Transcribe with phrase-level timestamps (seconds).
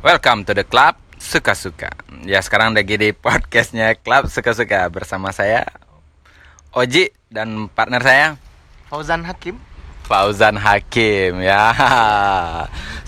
[0.00, 1.92] Welcome to the club suka-suka.
[2.24, 5.68] Ya sekarang lagi di podcastnya Club Suka-suka bersama saya
[6.72, 8.26] Oji dan partner saya
[8.88, 9.60] Fauzan Hakim
[10.08, 11.70] Fauzan Hakim ya.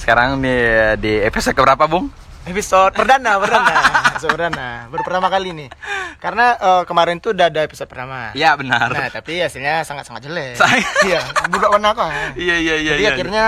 [0.01, 0.53] Sekarang di
[1.01, 2.13] di episode keberapa, Bung?
[2.43, 3.71] episode perdana perdana
[4.11, 5.71] episode perdana baru pertama kali nih
[6.19, 8.91] karena eh, kemarin tuh udah ada episode pertama Ya benar.
[8.91, 10.59] nah tapi hasilnya sangat sangat jelek
[11.07, 12.91] iya budak warna kok Iya iya iya.
[12.99, 13.11] jadi iya.
[13.15, 13.45] akhirnya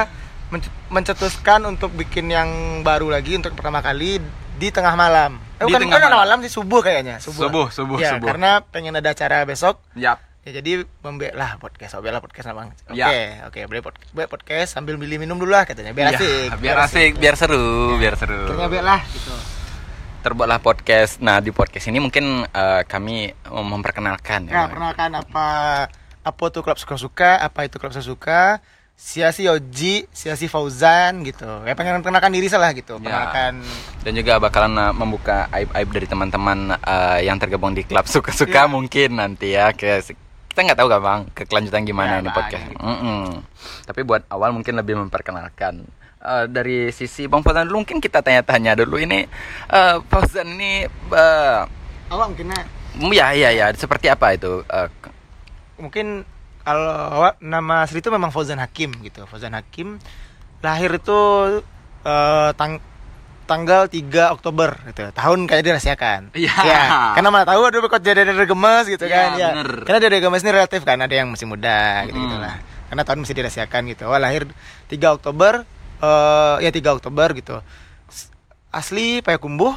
[0.95, 2.49] mencetuskan untuk bikin yang
[2.81, 4.23] baru lagi untuk pertama kali
[4.55, 6.39] di tengah malam Di eh, bukan tengah bukan tengah malam.
[6.39, 8.31] malam sih subuh kayaknya subuh Subuh, subuh, ya, subuh.
[8.31, 10.23] karena pengen ada acara besok Yap.
[10.41, 13.11] ya jadi membela lah podcast oh, bela podcast lah bang oke Ya.
[13.45, 16.77] oke boleh pod- boleh podcast sambil beli minum dulu lah katanya biar Ya, asik biar
[16.81, 18.47] asik, biar seru, biar seru.
[18.47, 19.35] akhirnya bela gitu
[20.23, 21.21] Terbuatlah podcast.
[21.21, 25.47] Nah, di podcast ini mungkin eh, kami memperkenalkan Nah, perkenalkan apa
[26.25, 31.47] apa tuh klub suka-suka, apa itu klub suka-suka, Siasi Yoji, Siasi Fauzan gitu.
[31.67, 32.97] Ya pengen perkenalkan diri salah gitu.
[33.03, 33.03] Ya.
[33.03, 33.53] Perkenalkan
[34.07, 38.71] dan juga bakalan uh, membuka aib-aib dari teman-teman uh, yang tergabung di klub suka-suka Ya.
[38.71, 39.99] mungkin nanti ya ke
[40.55, 42.83] kita nggak tahu kan bang kekelanjutan gimana Ya, ini Bang, podcast gitu.
[43.91, 45.85] Tapi buat awal mungkin lebih memperkenalkan
[46.25, 49.29] Uh, dari sisi bang Fauzan dulu mungkin kita tanya-tanya dulu ini
[49.69, 51.69] uh, Fauzan ini uh,
[52.09, 52.65] awak mungkinnya
[53.13, 54.89] ya ya ya seperti apa itu uh,
[55.77, 56.25] mungkin
[56.65, 59.29] kalau nama asli itu memang Fauzan Hakim gitu.
[59.29, 60.01] Fauzan Hakim
[60.59, 61.21] lahir itu
[62.03, 62.81] eh, tang
[63.45, 65.13] tanggal 3 Oktober gitu.
[65.13, 66.33] Tahun kayak dirahasiakan.
[66.33, 66.55] Iya.
[66.65, 69.29] Ya, karena mana tahu aduh kok jadi dari gemes gitu Iya, kan.
[69.37, 69.49] Ya.
[69.53, 69.71] bener.
[69.85, 72.25] Karena dari gemes ini relatif kan, ada yang masih muda gitu Mm.
[72.25, 72.57] gitulah.
[72.89, 74.09] Karena tahun masih dirahasiakan gitu.
[74.09, 74.49] Wah, lahir
[74.89, 75.69] 3 Oktober
[76.01, 77.61] eh ya 3 Oktober gitu.
[78.73, 79.77] Asli Payakumbuh.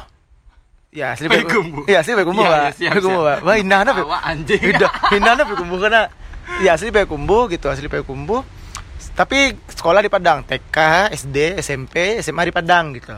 [0.88, 1.84] Ya, asli Payakumbuh.
[1.84, 3.22] Iya, asli Payakumbuh, iya, siap, Payakumbuh.
[3.44, 4.00] Wah, indah apa?
[4.00, 4.60] Awak anjing.
[4.72, 6.02] Indah, indah apa Payakumbuh karena
[6.64, 8.42] ya asli Payakumbuh gitu, asli Payakumbuh.
[9.14, 13.14] Tapi sekolah di Padang, TK, SD, SMP, SMA di Padang gitu.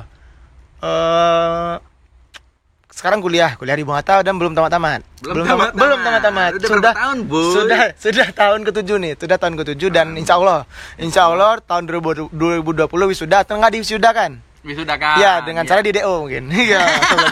[0.80, 1.76] Eh
[2.90, 5.00] sekarang kuliah, kuliah di Bungata dan belum tamat-tamat.
[5.24, 5.80] Belum tamat, tamat-tamat.
[5.80, 6.50] belum tamat-tamat.
[6.58, 7.52] Udah berapa tahun, Boy?
[7.56, 10.68] Sudah, sudah tahun ketujuh nih, sudah tahun ketujuh dan insya Allah,
[11.00, 12.34] insya Allah tahun 2020
[12.84, 14.44] wisuda atau nggak diwisudakan?
[14.60, 16.52] wisuda kan Ya, dengan cara di DO mungkin.
[16.68, 16.84] Iya,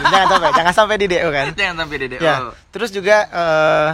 [0.09, 1.45] jangan sampai, jangan sampai di DO kan.
[1.59, 2.21] jangan sampai di DO.
[2.25, 2.35] Ya,
[2.73, 3.87] terus juga eh,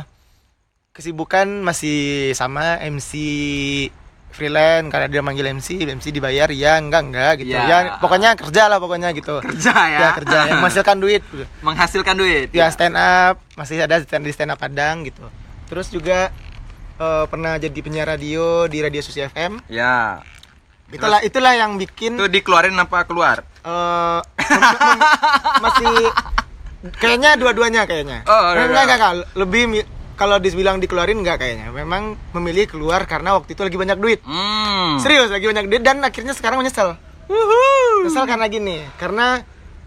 [0.96, 1.98] kesibukan masih
[2.32, 3.12] sama MC
[4.32, 7.52] freelance karena dia manggil MC, MC dibayar ya enggak enggak gitu.
[7.52, 7.64] Ya.
[7.66, 9.40] Ya, pokoknya kerja lah pokoknya gitu.
[9.40, 11.24] kerja ya Ya, kerja yang menghasilkan duit.
[11.60, 15.24] menghasilkan duit Ya stand up, masih ada stand di stand up Padang gitu.
[15.68, 16.32] Terus juga
[16.96, 19.60] eh, pernah jadi penyiar radio di Radio Susi FM.
[19.68, 20.24] ya
[20.86, 23.42] Itulah itulah yang bikin itu dikeluarin apa keluar
[24.46, 25.04] mem-
[25.60, 25.92] masih
[26.96, 28.22] kayaknya dua-duanya kayaknya.
[28.24, 28.84] Oh, enggak, iya.
[28.86, 29.64] enggak, enggak, lebih
[30.16, 31.70] kalau dibilang dikeluarin enggak kayaknya.
[31.70, 34.20] Memang memilih keluar karena waktu itu lagi banyak duit.
[34.22, 35.00] hmm.
[35.00, 36.96] Serius lagi banyak duit dan akhirnya sekarang menyesal.
[37.98, 39.42] Menyesal karena gini, karena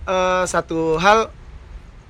[0.04, 1.30] eh, satu hal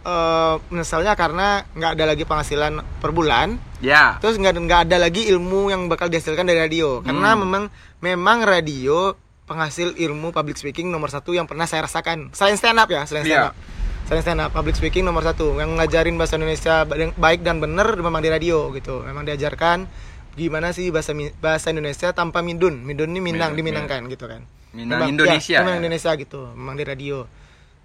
[0.00, 5.26] eh, menyesalnya karena nggak ada lagi penghasilan per bulan ya terus nggak nggak ada lagi
[5.28, 7.40] ilmu yang bakal dihasilkan dari radio karena Hmm.
[7.40, 7.64] memang
[8.00, 9.14] memang radio
[9.44, 13.22] penghasil ilmu public speaking nomor satu yang pernah saya rasakan selain stand up ya selain
[13.22, 13.48] stand Iya.
[13.48, 13.54] up
[14.08, 17.92] selain stand up public speaking nomor satu yang ngajarin bahasa Indonesia ba- baik dan bener
[17.94, 19.04] memang di radio gitu.
[19.04, 19.84] Memang diajarkan
[20.32, 22.80] gimana sih bahasa bahasa Indonesia tanpa mindun.
[22.80, 24.42] Mindun ini minang diminangkan gitu kan.
[24.72, 25.80] Minang Memang- Indonesia, ya, memang ya?
[25.80, 27.18] Indonesia gitu memang di radio.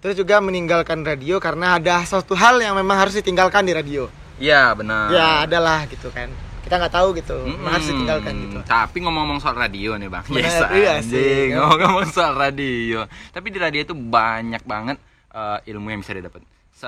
[0.00, 4.08] Terus juga meninggalkan radio karena ada suatu hal yang memang harus ditinggalkan di radio.
[4.36, 5.08] Ya benar.
[5.12, 6.28] Ya adalah gitu kan.
[6.60, 7.68] Kita nggak tahu gitu Mm-mm.
[7.68, 8.58] harus ditinggalkan gitu.
[8.64, 11.52] Tapi ngomong-ngomong soal radio nih bang, Bener, yes, iya sih.
[11.52, 14.96] Ngomong-ngomong soal radio, tapi di radio itu banyak banget
[15.34, 16.40] eh, ilmu yang bisa didapat.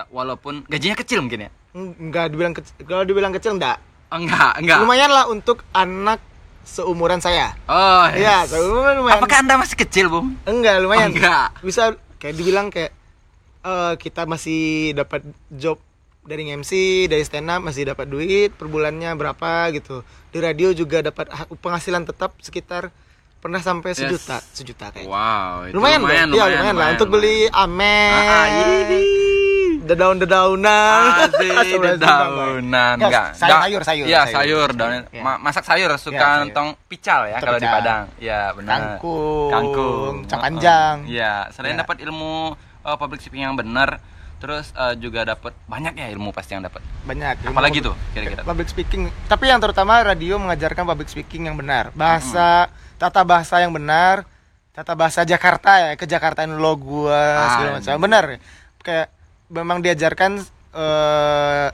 [0.09, 1.51] Walaupun gajinya kecil mungkin ya.
[1.73, 3.77] nggak dibilang kecil kalau dibilang kecil enggak
[4.07, 4.79] Oh, enggak, enggak.
[4.81, 6.23] lumayan lah untuk anak
[6.63, 8.51] seumuran saya Oh, Iya, yes.
[8.51, 10.35] seumuran lumayan Apakah anda masih kecil, bung?
[10.43, 11.47] enggak lumayan Oh, enggak.
[11.61, 12.93] bisa kayak dibilang kayak
[13.61, 14.61] eh, kita masih
[14.93, 15.21] dapat
[15.51, 15.77] job
[16.23, 16.73] dari MC
[17.07, 21.47] dari stand up masih dapat duit per bulannya berapa gitu di radio juga dapat ha-
[21.49, 22.91] penghasilan tetap sekitar
[23.47, 23.99] pernah sampai Yes.
[24.01, 28.47] sejuta sejuta kayak Wow, itu lumayan, lumayan, ya, lumayan, lah untuk beli amen, Ah, ah,
[28.83, 29.01] ini.
[29.87, 31.01] dedaun-dedaunan,
[31.31, 34.35] Asik, dedaunan Enggak, sayur, sayur, Iya, sayur.
[34.35, 34.93] sayur, daun.
[35.09, 35.23] Iya.
[35.23, 36.43] Ma- masak sayur suka Iya, sayur.
[36.45, 37.69] nentong pical ya kalau di.
[37.69, 38.03] Padang.
[38.19, 38.75] Iya, benar.
[38.99, 40.41] Kangkung, Kangkung, Heeh.
[40.41, 40.95] panjang.
[41.07, 41.87] Iya, selain Iya.
[41.87, 42.35] dapat ilmu
[42.83, 44.03] uh, public speaking yang benar,
[44.37, 46.83] terus uh, juga dapat banyak ya ilmu pasti yang dapat.
[47.03, 47.47] banyak.
[47.47, 48.43] Apalagi tuh kira-kira?
[48.43, 53.71] Public speaking, tapi yang terutama radio mengajarkan public speaking yang benar, bahasa, tata bahasa yang
[53.71, 54.25] benar,
[54.73, 57.93] tata bahasa Jakarta ya, ke Jakartaan lo gua Ah, segala macam.
[57.93, 58.01] iya.
[58.01, 58.25] Benar.
[58.81, 59.07] Kayak
[59.49, 60.33] memang diajarkan
[60.77, 61.69] eh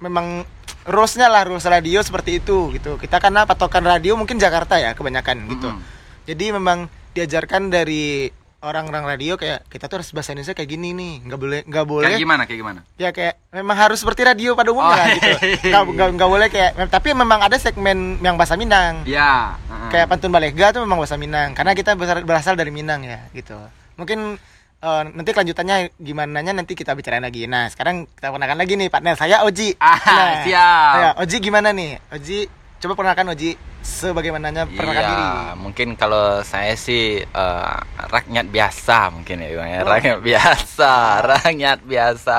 [0.00, 0.42] memang
[0.88, 2.96] rules-nya lah rules radio seperti itu gitu.
[2.96, 5.68] Kita karena patokan radio mungkin Jakarta ya kebanyakan gitu.
[5.68, 5.82] Mm-mm.
[6.24, 8.30] Jadi memang diajarkan dari
[8.60, 12.06] orang-orang radio kayak kita tuh harus bahasa Indonesia kayak gini nih nggak boleh nggak boleh
[12.06, 12.42] Kayak gimana?
[12.44, 12.80] Kayak gimana?
[12.94, 15.90] ya kayak memang harus seperti radio pada umumnya Oh, gitu iya, iya, nggak iya.
[15.90, 19.56] nggak nggak boleh kayak tapi memang ada segmen yang bahasa Minang Ya.
[19.62, 19.90] heeh.
[19.90, 23.56] kayak pantun balega tuh memang bahasa Minang karena kita berasal, dari Minang ya gitu
[23.96, 24.36] mungkin
[24.78, 28.88] eh, nanti kelanjutannya gimana nya nanti kita bicarain lagi nah sekarang kita kenalkan lagi nih
[28.88, 30.92] partner saya Oji Ah, Nah, siap.
[30.94, 32.44] ya, Oji gimana nih Oji
[32.80, 37.76] coba perkenalkan Oji sebagaimananya perkenalkan diri Iya, mungkin kalau saya sih eh,
[38.08, 39.80] rakyat biasa mungkin ya, ya.
[39.84, 39.88] Oh.
[39.88, 40.92] rakyat biasa,
[41.36, 42.38] rakyat biasa.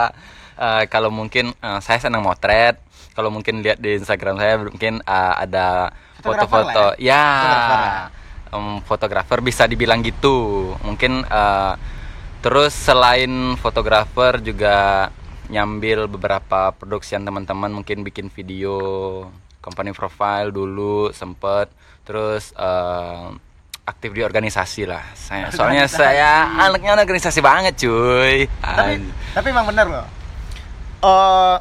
[0.58, 2.82] Eh, kalau mungkin eh, saya senang motret.
[3.12, 5.94] Kalau mungkin lihat di Instagram saya mungkin eh, ada
[6.26, 7.22] foto-foto, ya?
[7.22, 8.22] ya, Fotografer
[8.52, 10.74] em, fotografer bisa dibilang gitu.
[10.82, 11.74] Mungkin eh,
[12.42, 15.10] terus selain fotografer juga
[15.52, 19.28] nyambil beberapa produksian teman-teman mungkin bikin video
[19.62, 21.70] company profile dulu sempet
[22.02, 23.28] terus eh,
[23.82, 25.06] aktif di organisasi lah.
[25.14, 28.46] Saya soalnya saya anaknya organisasi banget cuy.
[28.58, 30.06] Tapi An- tapi emang bener loh.
[31.02, 31.56] Eh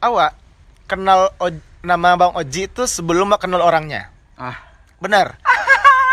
[0.00, 0.36] awak
[0.84, 4.08] kenal Oj- nama Bang Oji itu sebelum kenal orangnya?
[4.34, 4.56] Ah.
[4.96, 5.36] Benar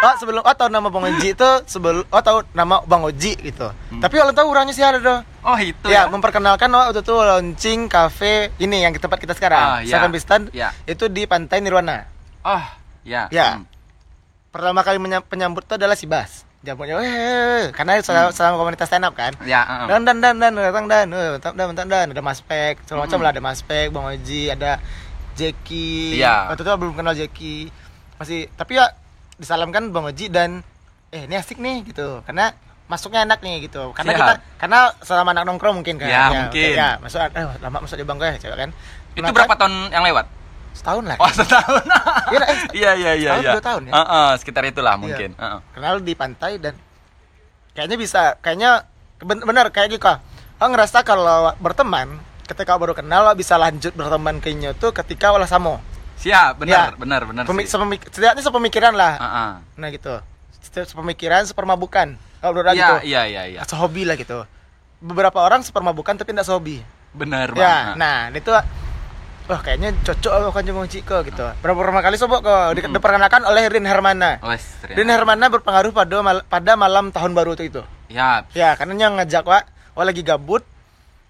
[0.02, 3.70] oh sebelum oh tahu nama Bang Oji itu sebelum oh tahu nama Bang Oji gitu
[3.98, 8.50] tapi kalau tahu orangnya sih ada tuh oh itu ya, memperkenalkan waktu itu launching cafe
[8.58, 9.96] ini yang di tempat kita sekarang Ah, ya.
[9.96, 10.74] Seven Piston Ya.
[10.84, 12.06] itu di Pantai Nirwana
[12.42, 12.64] oh
[13.02, 13.58] ya Ya.
[13.58, 13.66] Hmm.
[14.50, 19.14] pertama kali penyambut itu adalah si Bas jamunya eh karena selama, selama komunitas stand up
[19.14, 19.88] kan ya heeh.
[19.88, 23.18] dan dan dan dan datang dan eh, datang dan datang dan ada Maspek segala macam
[23.18, 23.24] Mm.
[23.24, 24.78] lah ada Maspek Bang Oji ada
[25.34, 26.50] Jeki Iya.
[26.50, 27.56] waktu itu belum kenal Jeki
[28.16, 28.94] masih tapi ya
[29.42, 30.62] disalamkan Bang Oji dan
[31.10, 32.54] eh ini asik nih gitu karena
[32.86, 34.20] masuknya enak nih gitu karena Siap.
[34.22, 36.72] kita karena selama anak nongkrong mungkin kan Ya, mungkin.
[36.72, 38.70] ya masuk eh, lama masuk di bangku ya cewek kan
[39.12, 39.36] itu Kenapa?
[39.36, 40.26] berapa tahun yang lewat
[40.72, 41.84] setahun lah oh setahun
[42.32, 43.94] Iya, eh, iya iya iya iya dua tahun ya?
[43.94, 45.02] Heeh, sekitar itulah Iya.
[45.02, 45.60] mungkin Heeh.
[45.74, 46.76] kenal di pantai dan
[47.74, 48.72] kayaknya bisa kayaknya
[49.20, 50.08] ben- benar kayak gitu
[50.62, 55.80] oh ngerasa kalau berteman ketika baru kenal bisa lanjut berteman kayaknya tuh ketika olah samo
[56.22, 56.96] siap benar Ya.
[56.96, 57.74] benar benar Pemi- sih.
[57.74, 59.14] sepemik- setidaknya sepemikiran lah.
[59.18, 59.52] Heeh.
[59.76, 60.16] nah gitu.
[60.62, 62.14] Setiap sepemikiran sepermabukan.
[62.40, 62.96] Oh, bener iya gitu.
[63.04, 63.62] iya iya iya.
[63.64, 64.46] Sehobi lah gitu.
[65.00, 66.80] Beberapa orang sepermabukan tapi tidak sehobi.
[67.12, 67.88] Benar ya Bang.
[67.98, 68.54] nah itu
[69.44, 71.44] wah kayaknya cocok loh kan cuma Ciko gitu.
[71.60, 72.94] Berapa pertama kali sobok kok Mm-mm.
[72.94, 74.40] diperkenalkan oleh Rin Hermana.
[74.42, 74.96] Wes, ternyata.
[74.96, 77.82] Rin Hermana berpengaruh pada mal- pada malam tahun baru itu itu.
[78.08, 79.60] Ya, Ya, karena yang ngajak wa,
[79.92, 80.64] wa lagi gabut.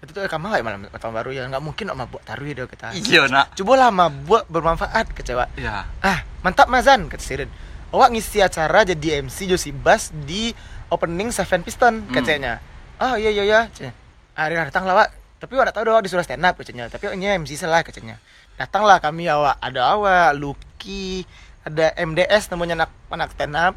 [0.02, 2.90] Itu tuh kamu ya malam tahun baru ya nggak mungkin sama buat taruh ya kita.
[2.92, 3.54] iya nak.
[3.54, 5.46] Coba lah mabuk bermanfaat kecewa.
[5.54, 5.86] Ya.
[6.02, 7.46] Ah, mantap Mazan kata Sirin.
[7.94, 10.50] Awak ngisi acara jadi MC Josi Bas di
[10.88, 12.12] opening Seven Piston Hmm.
[12.12, 12.58] katanya.
[12.98, 13.60] Oh iya iya iya.
[13.70, 13.94] Cenya.
[14.34, 15.08] Ah, datang lah, Wak.
[15.38, 16.88] Tapi awak tak tahu awak disuruh stand up katanya.
[16.88, 18.18] Tapi ini MC salah katanya.
[18.54, 19.54] Datanglah kami awak.
[19.58, 21.22] Ada awak, Lucky,
[21.62, 23.74] ada MDS namanya anak anak stand up.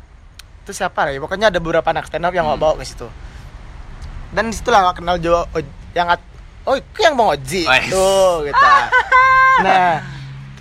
[0.62, 1.19] Itu siapa ya?
[1.19, 2.66] Pokoknya ada beberapa anak stand up yang awak Hmm.
[2.66, 3.06] bawa ke situ.
[4.31, 5.45] Dan di situlah awak kenal Jo
[5.95, 6.33] yang at-
[6.65, 7.62] Oh, itu yang Bang Oji.
[7.63, 7.89] Wais.
[7.89, 8.57] Tuh, gitu.
[9.56, 10.03] Nah,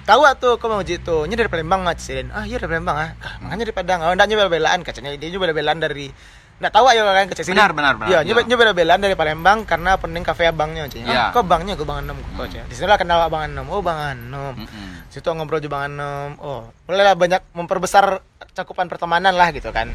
[0.07, 1.27] tahu ah tuh kok Bang Oji tuh.
[1.27, 2.29] Ini dari Palembang nggak Sirin?
[2.31, 3.11] Ah, iya dari Palembang ah.
[3.19, 3.99] Ah, makanya dari Padang.
[4.01, 5.11] Oh, enggak nyoba belaan katanya.
[5.17, 6.07] Dia nyoba belaan dari
[6.55, 7.59] Nggak tahu aja kan kecil sini.
[7.59, 8.09] Benar, benar, benar.
[8.09, 11.07] Iya, nyoba nyoba belaan dari Palembang karena pening kafe abangnya katanya.
[11.09, 11.19] Iya.
[11.19, 12.65] Ah, kok bangnya gue Bang Anom kok katanya.
[12.71, 13.67] Di sana kenal Bang Anom.
[13.67, 14.55] Oh, Bang Anom.
[14.55, 15.11] Mm-mm.
[15.11, 16.31] Situ ngobrol juga Bang Anom.
[16.39, 18.23] Oh, mulailah banyak memperbesar
[18.55, 19.91] cakupan pertemanan lah gitu kan.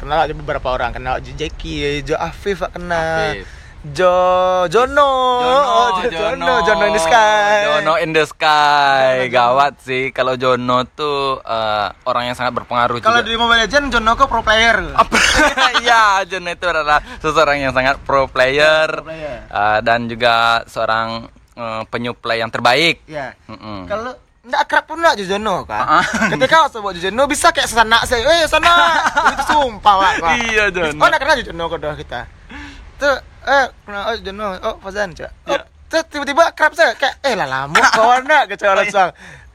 [0.00, 3.36] Kenal aja beberapa orang, kenal Jo Jeki, Jo Afif kenal.
[3.36, 3.44] Afif.
[3.80, 4.10] Jo
[4.66, 5.06] Jono,
[5.38, 7.62] Oh, Jo- Jono, Jono in the sky.
[7.62, 9.30] Jono in the sky.
[9.30, 14.12] Gawat sih kalau Jono tuh eh, orang yang sangat berpengaruh Kalau di Mobile Legends Jono
[14.12, 14.82] kok pro player.
[15.78, 19.46] Iya, Jono itu adalah seseorang yang sangat pro player, Pro player.
[19.46, 20.34] eh, dan juga
[20.66, 23.06] seorang eh, penyuplai yang terbaik.
[23.06, 23.38] Iya.
[23.46, 23.86] Mm-mm.
[23.86, 24.10] Kalau
[24.42, 26.02] nggak akrab pun nggak Jojono kan.
[26.02, 26.04] Ah.
[26.28, 28.74] Ketika sebut Jojono bisa kayak sana saya, eh sana
[29.32, 30.34] itu sumpah pak.
[30.42, 30.98] Iya, Jono.
[30.98, 32.20] Oh nggak kenal Jojono kedua kita.
[32.98, 33.14] Tuh
[33.48, 35.30] eh kenal oh Jojono, oh Fazan cak.
[35.44, 35.56] Oh,
[35.88, 36.04] Iya.
[36.04, 39.08] tiba-tiba akrab saya kayak eh lah lama kawan nak kecewa langsung.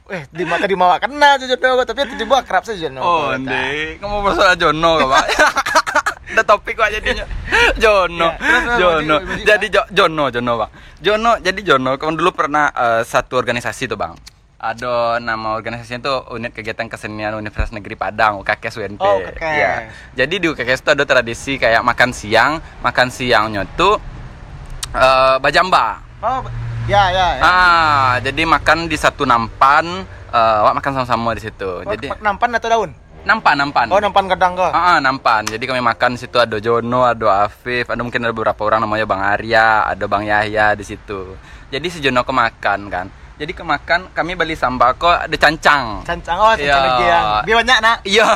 [0.04, 3.00] Eh di mata di mawak kenal Jojono tapi tiba-tiba akrab saya Jojono.
[3.00, 5.24] Oh, ndek, ngomong masalah Jono gak, Pak?
[6.34, 7.22] Ada topik kok jadinya.
[7.78, 8.34] Jono.
[8.74, 9.16] Jono.
[9.40, 10.70] Jadi Jo- Jono, Jono, Bang.
[10.98, 14.18] Jono, jadi Jono kamu dulu pernah eh, satu organisasi tuh, Bang.
[14.64, 18.96] Ada nama organisasinya tuh Unit Kegiatan Kesenian Universitas Negeri Padang, UKKS UNP.
[19.04, 19.44] Oh, UKKS.
[19.44, 19.72] Iya.
[20.16, 24.00] Jadi di UKKS itu ada tradisi kayak makan siang, makan siangnya tuh
[24.96, 26.00] eh bajamba.
[26.24, 26.40] Oh
[26.88, 27.26] ya ya.
[27.36, 27.42] ya.
[27.44, 31.84] Ah, jadi makan di satu nampan, eh wak makan sama-sama di situ.
[31.84, 32.90] Oh, Jadi nampan atau daun?
[33.24, 33.86] nampan, nampan.
[33.92, 34.72] Oh nampan kadang kok.
[34.72, 35.44] Ah, ah, nampan.
[35.44, 39.04] Jadi kami makan di situ ada Jono, ada Afif, ada mungkin ada beberapa orang namanya
[39.04, 41.36] Bang Arya, ada Bang Yahya di situ.
[41.68, 43.23] Jadi si Jono kemakan kan.
[43.34, 46.06] Jadi kemakan kami beli sambako ada cancang.
[46.06, 46.70] Cancang oh Iya.
[46.70, 47.26] cancang lagi yang.
[47.58, 47.98] Banyak nak.
[48.06, 48.28] Iya.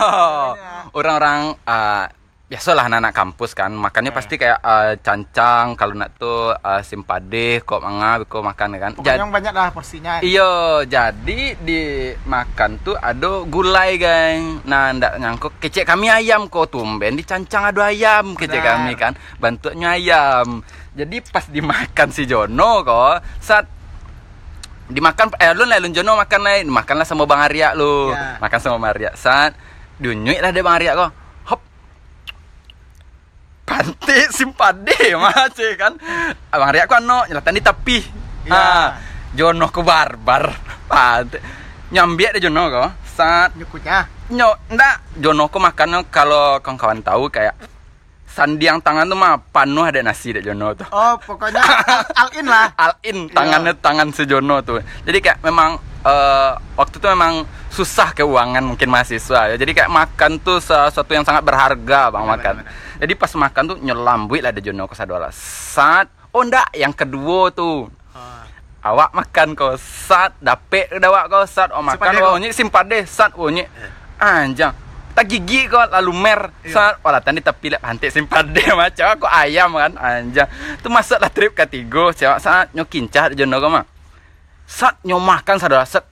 [0.91, 2.11] Orang-orang ah,
[2.49, 4.17] biasalah anak-anak kampus kan makannya Eh.
[4.17, 9.21] pasti kayak eh, cancang kalau nak tuh eh, simpade kok manga kok makan kan Jadi-
[9.21, 10.19] yang banyak lah porsinya.
[10.19, 11.81] Iyo, jadi di
[12.25, 14.65] makan tuh ada gulai, geng.
[14.65, 19.13] Nah, ndak nyangkut kecek kami ayam kok tumben dicancang ada ayam kecek kami kan.
[19.37, 20.65] Bantunya ayam.
[20.91, 23.78] Jadi pas dimakan si Jono kok saat
[24.89, 28.13] dimakan eh lu lah Jono makan lain makanlah sama Bang Arya lu.
[28.13, 28.41] Ya.
[28.41, 29.11] makan sama Bang Arya.
[29.15, 29.53] Saat
[30.01, 31.11] dunyuk lah dia Bang Arya kok.
[31.53, 31.61] Hop.
[33.69, 35.93] Panti simpade macet kan.
[36.49, 37.99] Bang Arya kok no nyelatan di tepi.
[38.49, 38.57] Ya.
[38.57, 38.87] ah
[39.37, 40.57] Jono ke barbar.
[40.89, 41.39] Panti.
[41.93, 42.91] Nyambiak deh Jono kok.
[43.19, 44.09] Saat Nyukutnya.
[44.29, 45.17] Nyo, ndak.
[45.17, 47.57] Jono ko makan kalau kawan-kawan tahu kayak
[48.39, 50.87] sandiang tangan tuh mah penuh ada nasi deh Jono tuh.
[50.89, 51.59] Oh, pokoknya
[52.21, 52.71] all in lah.
[52.73, 54.79] All in tangannya tangan si Jono tuh.
[55.03, 59.57] Jadi kayak memang eh, waktu itu memang susah keuangan mungkin mahasiswa ya.
[59.59, 62.55] Jadi kayak makan tuh sesuatu yang sangat berharga bang Benar, makan.
[62.63, 65.35] benar, Jadi pas makan tuh nyelambuit lah ada Jono ke sadola.
[65.35, 68.43] Saat oh ndak yang kedua tuh Oh.
[68.83, 72.35] awak makan kau sat dapet ke dawak kau sat oh makan kau.
[72.35, 73.71] onye simpade sat onye
[74.17, 74.75] anjang
[75.19, 76.55] tak gigi kau lalu mer.
[76.63, 76.71] Iya.
[76.71, 79.99] sat wala tadi tapi lah hantik simpade macam aku ayam kan?
[79.99, 80.47] Anjang
[80.79, 83.83] tu masuk lah trip ketiga cewek saat nyo kincah jono kau mah
[84.63, 85.83] sat nyo makan saudara.
[85.83, 86.07] Sat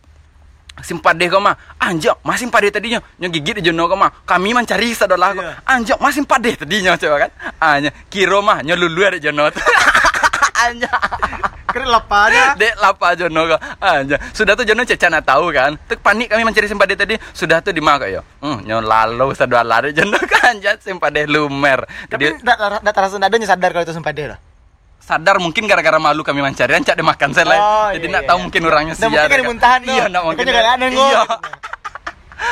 [0.82, 2.98] simpade kau mah anjang mas simpade tadinya.
[3.22, 5.54] Nyo gigi di jono kau mah kami mencari saudara kau Iya.
[5.62, 7.30] anjang mas simpade tadinya cewek kan?
[7.62, 9.46] Anjang kiro mah nyo lulu ada jono.
[10.66, 11.25] Tu
[11.76, 12.44] anjang Keren lapanya.
[12.56, 13.60] Dek lapa Jono kok.
[13.78, 14.16] Anja.
[14.32, 15.76] Sudah tuh Jono cecana tahu kan.
[15.84, 17.14] Tuh panik kami mencari simpade tadi.
[17.36, 18.24] Sudah tuh di maka yo.
[18.40, 21.84] Hmm, nyon lalu sadua lari Jono kan anja simpade lumer.
[22.08, 24.40] Tapi enggak terasa enggak adanya sadar kalau itu sempade lah.
[25.06, 27.62] sadar mungkin gara-gara malu kami mencari ancak dimakan saya lain.
[27.62, 28.42] Oh, Jadi iya, nak iya, tahu iya.
[28.42, 29.94] mungkin orangnya Nah, mungkin kan dimuntahan tuh.
[29.94, 30.42] Iya, nak mungkin.
[30.42, 30.86] nggak ada.
[30.90, 31.22] Iya.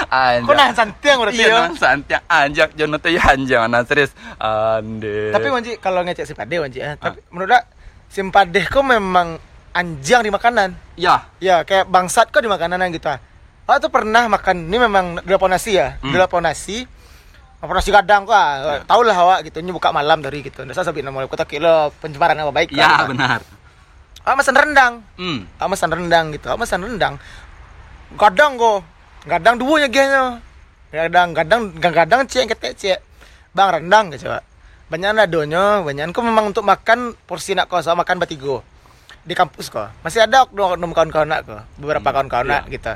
[0.07, 0.47] Anja.
[0.47, 1.57] Kok nahan santiang berarti Iya, ya?
[1.59, 2.23] nahan santiang.
[2.31, 4.15] Anjak Jono tuh ya anjang nah serius.
[4.39, 5.35] Ande.
[5.35, 7.59] Tapi Wanji kalau ngecek simpade Wanji ya, tapi menurut
[8.15, 9.43] dak simpade kok memang
[9.75, 10.71] anjang di makanan.
[10.95, 13.11] ya, Ya, kayak bangsat kok di makanan gitu.
[13.11, 13.19] ah.
[13.67, 15.99] Oh, tuh pernah makan ini memang di lapau nasi ya.
[15.99, 16.15] Hmm.
[16.15, 16.87] lapau nasi.
[17.59, 18.39] Lapau nasi kadang kok.
[18.39, 18.87] Ah.
[18.87, 20.63] Tahu lah awak gitu, ini buka malam dari gitu.
[20.63, 22.71] Ndak sabit nama kota kilo pencemaran nama baik.
[22.71, 23.41] ya kan, benar.
[24.23, 25.03] Ah, pesan rendang.
[25.19, 25.51] Hmm.
[25.59, 26.47] Ah, pesan rendang gitu.
[26.47, 27.19] Ah, pesan rendang.
[28.15, 28.87] Kadang kok.
[29.27, 30.25] Kadang dua nya genya.
[30.95, 32.99] Kadang kadang kadang cek ketek cek.
[33.51, 34.54] Bang rendang gitu, Pak.
[34.95, 38.63] Banyak ada donyo, banyak kok memang untuk makan porsi nak kau sama makan batigo
[39.21, 39.91] di kampus kok.
[40.01, 41.67] Masih ada oknum kawan-kawan nak kok.
[41.75, 42.71] Beberapa Hmm, kawan-kawan nak iya.
[42.71, 42.93] kita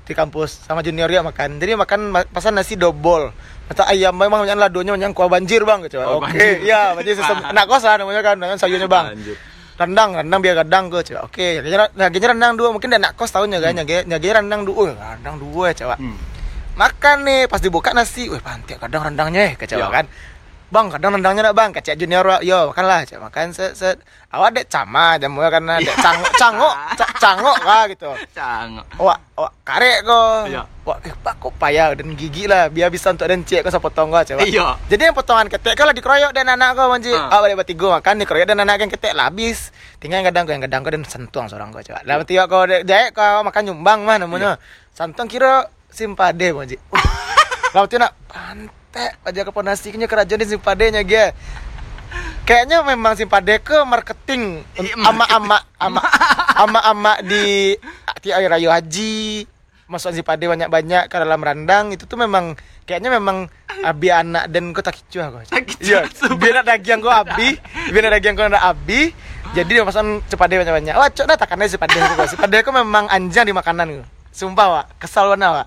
[0.00, 1.58] di kampus sama junior ya makan.
[1.58, 3.34] Jadi makan ma- pesan nasi double.
[3.66, 5.98] Atau ayam memang banyak lah donyo yang kuah banjir bang gitu.
[5.98, 6.62] Oh, Oke, banjir.
[6.62, 9.10] iya, banjir sistem nak kos lah namanya kan dengan sayurnya bang
[9.74, 13.32] rendang rendang biar rendang gue coba oke nyaganya nyaganya rendang dua mungkin dia nak kos
[13.32, 16.20] tahunnya kan nyaganya nyaganya rendang dua rendang dua coba Hmm.
[16.76, 19.88] makan nih pas dibuka nasi wih pantai kadang rendangnya ya coba Ya.
[19.90, 20.04] kan
[20.70, 21.70] bang kadang rendangnya nak bang.
[21.74, 23.98] Kacak junior yo makan lah makan set set.
[24.30, 28.10] Awak dek cama jamu karena dek cangok cangok ca- cangok kah gitu.
[28.30, 28.86] Cangok.
[28.96, 30.62] wah wah karek kok Iya.
[30.86, 32.70] wah eh, pak kok payah dan gigi lah.
[32.70, 34.78] Biar bisa untuk dan cek kau saya potong kau coba Iya.
[34.86, 37.10] jadi yang potongan ketek kau lah dikeroyok dan anak kau manji.
[37.10, 37.34] Ah.
[37.34, 39.74] ah balik batigo makan dikeroyok dan anak yang ketek lah habis.
[39.98, 42.62] Tinggal yang kadang kau yang kadang kau dan sentuang seorang kau coba lah tiba kau
[42.64, 44.62] dek jahit kau makan nyumbang mah namanya.
[44.94, 46.78] Santuang kira simpade manji.
[47.74, 48.14] Lah tiba nak
[48.90, 51.30] pantek aja ke nasi kayaknya kerajaan di simpadenya dia
[52.42, 56.02] kayaknya memang simpade ke marketing Iya, ama ama ama
[56.58, 57.78] ama ama di
[58.20, 59.46] di air rayu haji.
[59.86, 62.54] Masuk simpade banyak banyak ke dalam randang itu tuh memang
[62.86, 63.50] kayaknya memang
[63.86, 66.06] abi anak dan kau tak kicu aku Tak iya
[66.38, 67.58] biar nak daging kau abi
[67.90, 69.10] biar nak daging kau nak abi
[69.50, 73.10] jadi dia pesan cepade banyak banyak wah cok dah takannya cepade kau cepade kau memang
[73.10, 74.86] anjang di makanan kau sumpah wak.
[75.02, 75.66] Kesal warna wak.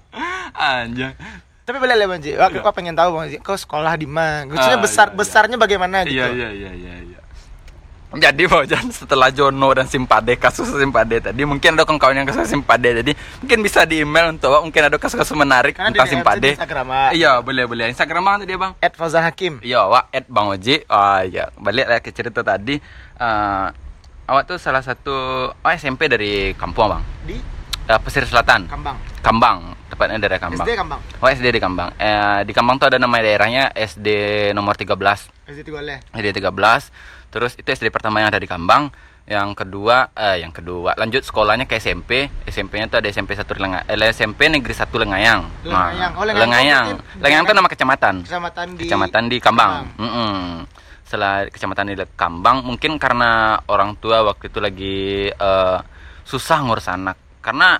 [0.55, 1.19] Anjang.
[1.63, 2.59] Tapi boleh lah aku, Iya.
[2.59, 4.43] aku pengen tahu Banji, kau sekolah di mana?
[4.45, 5.17] Maksudnya Ah, besar iya, iya.
[5.17, 6.13] besarnya bagaimana gitu?
[6.13, 7.19] Iya iya iya iya iya.
[8.13, 12.93] Jadi Bojan setelah Jono dan Simpade kasus Simpade tadi mungkin ada kawan-kawan yang kasus Simpade
[12.93, 13.09] jadi
[13.41, 16.53] mungkin bisa di email untuk mungkin ada kasus-kasus menarik Karena tentang Simpade.
[16.53, 16.87] Instagram.
[17.09, 18.71] Iya boleh boleh Instagram bang tadi bang.
[18.77, 19.57] Ed Fauzan Hakim.
[19.65, 20.85] Iya awak at Bang Oji.
[20.85, 22.77] Ah iya balik lah ke cerita tadi.
[23.17, 23.67] Eh,
[24.29, 25.15] awak tuh salah satu
[25.49, 27.03] oh, SMP dari kampung bang.
[27.25, 27.37] Di
[27.83, 28.69] Eh, Pesisir Selatan.
[28.69, 28.95] Kambang.
[29.19, 29.59] Kambang
[29.93, 30.59] tepatnya dari Kambang.
[30.59, 30.99] SD Kambang.
[31.17, 31.89] Oh SD di Kambang.
[31.95, 34.07] Eh, di Kambang tuh ada nama daerahnya SD
[34.51, 35.29] nomor 13.
[35.45, 36.01] SD Tigoleh.
[36.09, 36.89] SD 13
[37.29, 41.63] terus itu SD pertama yang ada di Kambang yang kedua eh yang kedua lanjut sekolahnya
[41.63, 46.11] ke SMP SMP-nya tuh ada SMP satu Lenga, eh, SMP negeri satu Lengayang Lengayang.
[46.13, 50.35] Oh, Lengayang Lengayang tuh berarti- Lengayang tuh nama kecamatan Kecamatan di kecamatan di Kambang Mm-mm.
[51.01, 53.31] setelah kecamatan di Kambang mungkin karena
[53.65, 54.97] orang tua waktu itu lagi
[55.31, 55.77] eh,
[56.21, 57.79] susah ngurus anak karena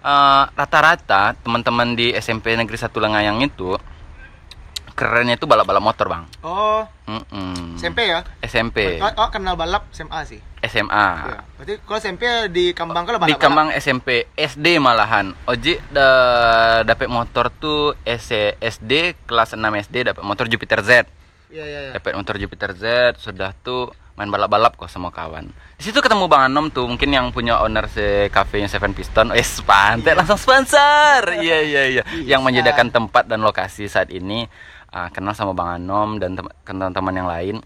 [0.00, 3.74] eh, rata-rata teman-teman di SMP negeri satu Lengayang itu
[4.90, 6.24] kerennya itu balap-balap motor bang.
[6.42, 7.78] Oh, Mm-mm.
[7.78, 8.26] SMP ya?
[8.40, 10.42] SMP, Oh, oh, kenal balap SMA sih.
[10.60, 11.06] SMA.
[11.24, 11.38] Iya.
[11.54, 13.30] Berarti kalau SMP di Kambang kalau balap.
[13.30, 15.38] Di Kemang SMP, SD malahan.
[15.46, 16.08] Oji da
[16.82, 21.06] dapat motor tuh S- SD kelas 6 SD dapat motor Jupiter Z.
[21.48, 21.90] Iya, iya, iya.
[21.94, 22.84] Dapat motor Jupiter Z,
[23.16, 25.46] sudah tuh main balap-balap kok sama kawan.
[25.78, 29.30] Di situ ketemu Bang Anom tuh, mungkin yang punya owner si cafe Seven Piston.
[29.30, 30.18] Eh, pantai Iya.
[30.18, 31.38] langsung sponsor.
[31.38, 32.02] Iya, iya, iya.
[32.18, 32.46] Yang Bisa.
[32.50, 34.50] menyediakan tempat dan lokasi saat ini.
[34.88, 37.56] Ah, kenal sama Bang Anom dan tem- teman-teman yang lain.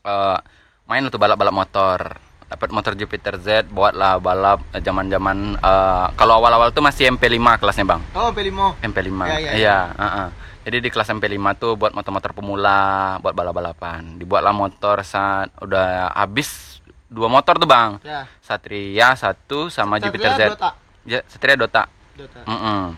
[0.00, 0.38] Eh,
[0.86, 1.98] main tuh balap-balap motor.
[2.46, 7.86] Dapat motor Jupiter Z, buatlah balap eh, zaman-zaman eh, kalau awal-awal tuh masih MP5 kelasnya,
[7.88, 8.02] Bang.
[8.12, 8.78] Oh, Pelimo.
[8.80, 9.18] MP5.
[9.24, 10.28] Ya, ya, Iya, heeh.
[10.70, 14.22] Jadi di kelas MP5 tuh buat motor-motor pemula, buat balap-balapan.
[14.22, 16.78] Dibuatlah motor saat udah habis
[17.10, 17.98] dua motor tuh, Bang.
[18.06, 18.30] Ya.
[18.38, 20.54] Satria satu sama Jupiter Z.
[20.54, 20.70] Dota.
[21.02, 21.90] Ya, Satria Dota.
[22.14, 22.46] Dota.
[22.46, 22.94] Mm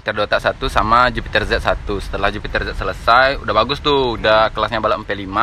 [0.00, 2.00] Satria Dota satu sama Jupiter Z satu.
[2.00, 5.36] Setelah Jupiter Z selesai, udah bagus tuh, udah kelasnya balap MP5.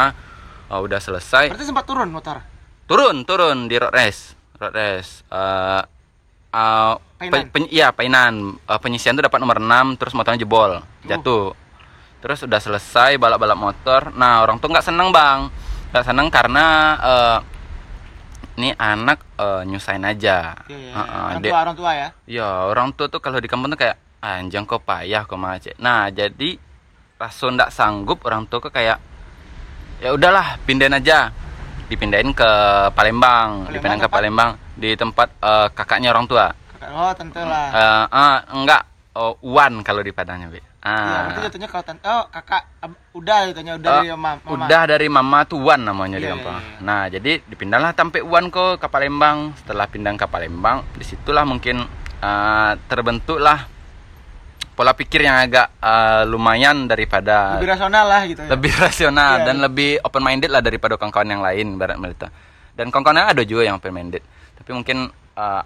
[0.74, 1.53] Oh, udah selesai.
[1.53, 2.41] Berarti sempat turun motor.
[2.89, 4.34] Turun, turun di road race.
[4.58, 5.22] Road race.
[5.29, 5.96] Eh
[6.49, 7.31] eh, Painan.
[7.33, 8.33] pe- pen- iya, painan.
[8.59, 11.53] Eh, penyisian tuh dapat nomor 6, terus motornya jebol, jatuh.
[12.17, 14.01] Terus udah selesai balap-balap motor.
[14.11, 15.49] Nah, orang tuh nggak seneng, Bang.
[15.89, 16.65] Nggak seneng karena
[16.99, 17.37] eh
[18.57, 20.57] ini anak eh, nyusahin aja.
[20.65, 20.91] Iya, iya.
[20.91, 22.07] Heeh, Orang dia- tua, orang tua ya.
[22.25, 25.77] Ya, orang tua tuh kalau di kampung tuh kayak anjang kok payah kok macet.
[25.77, 26.57] Nah, jadi
[27.17, 28.97] rasul ndak sanggup orang tua kok kayak
[29.99, 31.29] ya udahlah pindahin aja.
[31.87, 32.49] Dipindahin ke
[32.91, 34.09] Palembang, Palembang dipindahin ke?
[34.09, 36.53] Palembang di tempat eh, kakaknya orang tua.
[36.53, 37.67] Kakak, oh, tante lah.
[37.69, 38.81] Eh ah, enggak
[39.13, 40.62] oh, Wan kalau di Padangnya, Bi.
[40.79, 41.27] Ah.
[41.27, 42.05] berarti jatuhnya kalau tante.
[42.05, 44.29] Oh, kakak ab- udah jatuhnya udah Oh, dari mama.
[44.39, 44.63] mama.
[44.63, 46.53] Udah dari mama tuh Wan namanya di Iya, kampung.
[46.53, 46.79] iya.
[46.79, 49.51] Nah, jadi dipindahlah sampai Wan kok ke Palembang.
[49.57, 51.81] Setelah pindah ke Palembang, di situlah mungkin
[52.17, 53.67] eh, terbentuklah
[54.74, 58.48] pola pikir yang agak eh, lumayan daripada Lebih rasional lah gitu ya.
[58.48, 59.63] lebih rasional Iya, dan iya.
[59.65, 62.29] lebih open minded lah daripada kawan-kawan yang lain barat mereka.
[62.78, 64.21] Dan kawan-kawan yang ada juga yang open minded.
[64.58, 65.63] Tapi mungkin eh,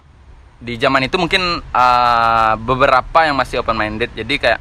[0.62, 4.12] di zaman itu mungkin eh, beberapa yang masih open minded.
[4.14, 4.60] Jadi kayak,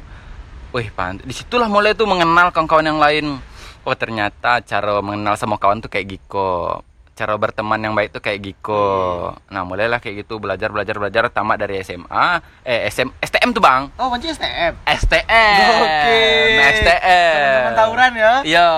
[0.73, 1.27] wih pantas.
[1.27, 3.37] Di situlah mulai tuh mengenal kawan-kawan yang lain.
[3.81, 6.85] Oh ternyata cara mengenal sama kawan tuh kayak Giko.
[7.21, 9.29] Cara berteman yang baik tuh kayak Giko.
[9.53, 12.41] Nah mulailah kayak gitu belajar belajar belajar tamat dari SMA.
[12.65, 13.93] Eh SM, STM tuh bang.
[13.93, 14.73] Oh, kunci STM.
[14.89, 15.69] STM.
[15.85, 16.25] Oke.
[16.57, 17.37] Nah, STM.
[17.37, 18.33] Teman-teman tawuran ya.
[18.41, 18.69] Iya,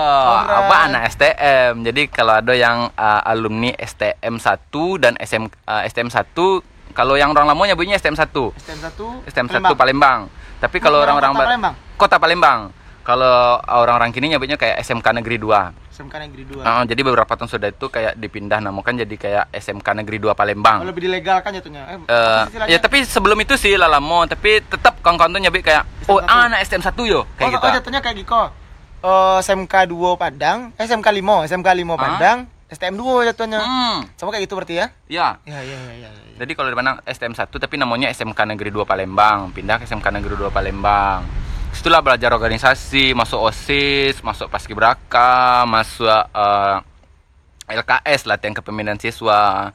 [0.60, 1.88] apa anak STM.
[1.88, 6.36] Jadi kalau ada yang uh, alumni STM 1 dan SM uh, STM 1,
[6.92, 8.28] kalau yang orang lama nyebutnya STM 1.
[8.60, 8.78] STM
[9.24, 9.32] 1.
[9.32, 10.28] STM 1 Palembang.
[10.60, 11.74] Tapi kalau Orang orang-orang kota Ba- Palembang?
[11.96, 12.60] Kota Palembang.
[13.04, 15.92] Kalau orang-orang kini nyebutnya kayak SMK Negeri 2.
[15.92, 16.64] SMK Negeri 2.
[16.64, 20.80] Nah, jadi beberapa tahun sudah itu kayak dipindah namakan jadi kayak SMK Negeri 2 Palembang.
[20.80, 21.84] Oh, lebih dilegalkan jatuhnya.
[21.84, 22.72] Eh, Eh, istilahnya?
[22.72, 26.24] ya tapi sebelum itu sih lah lama, tapi tetap kawan-kawan tuh nyebut kayak oh STM
[26.24, 26.32] 1.
[26.32, 27.66] ah, anak STM 1 yo kayak oh, gitu.
[27.68, 28.42] Oh, jatuhnya kayak Giko.
[29.04, 32.00] Oh, SMK 2 Padang, eh, SMK 5, SMK 5 Hah?
[32.00, 32.38] Padang,
[32.72, 33.60] STM 2 jatuhnya.
[33.60, 34.86] Hmm, Sama kayak gitu berarti ya?
[35.12, 35.28] ya.
[35.44, 36.08] Ya, ya, ya, ya.
[36.08, 36.36] ya.
[36.40, 40.08] Jadi kalau di mana STM 1 tapi namanya SMK Negeri 2 Palembang, pindah ke SMK
[40.08, 41.43] Negeri 2 Palembang.
[41.74, 46.76] Setelah belajar organisasi, masuk OSIS, masuk Paskibraka, masuk eh,
[47.68, 49.68] LKS latihan kepemimpinan siswa.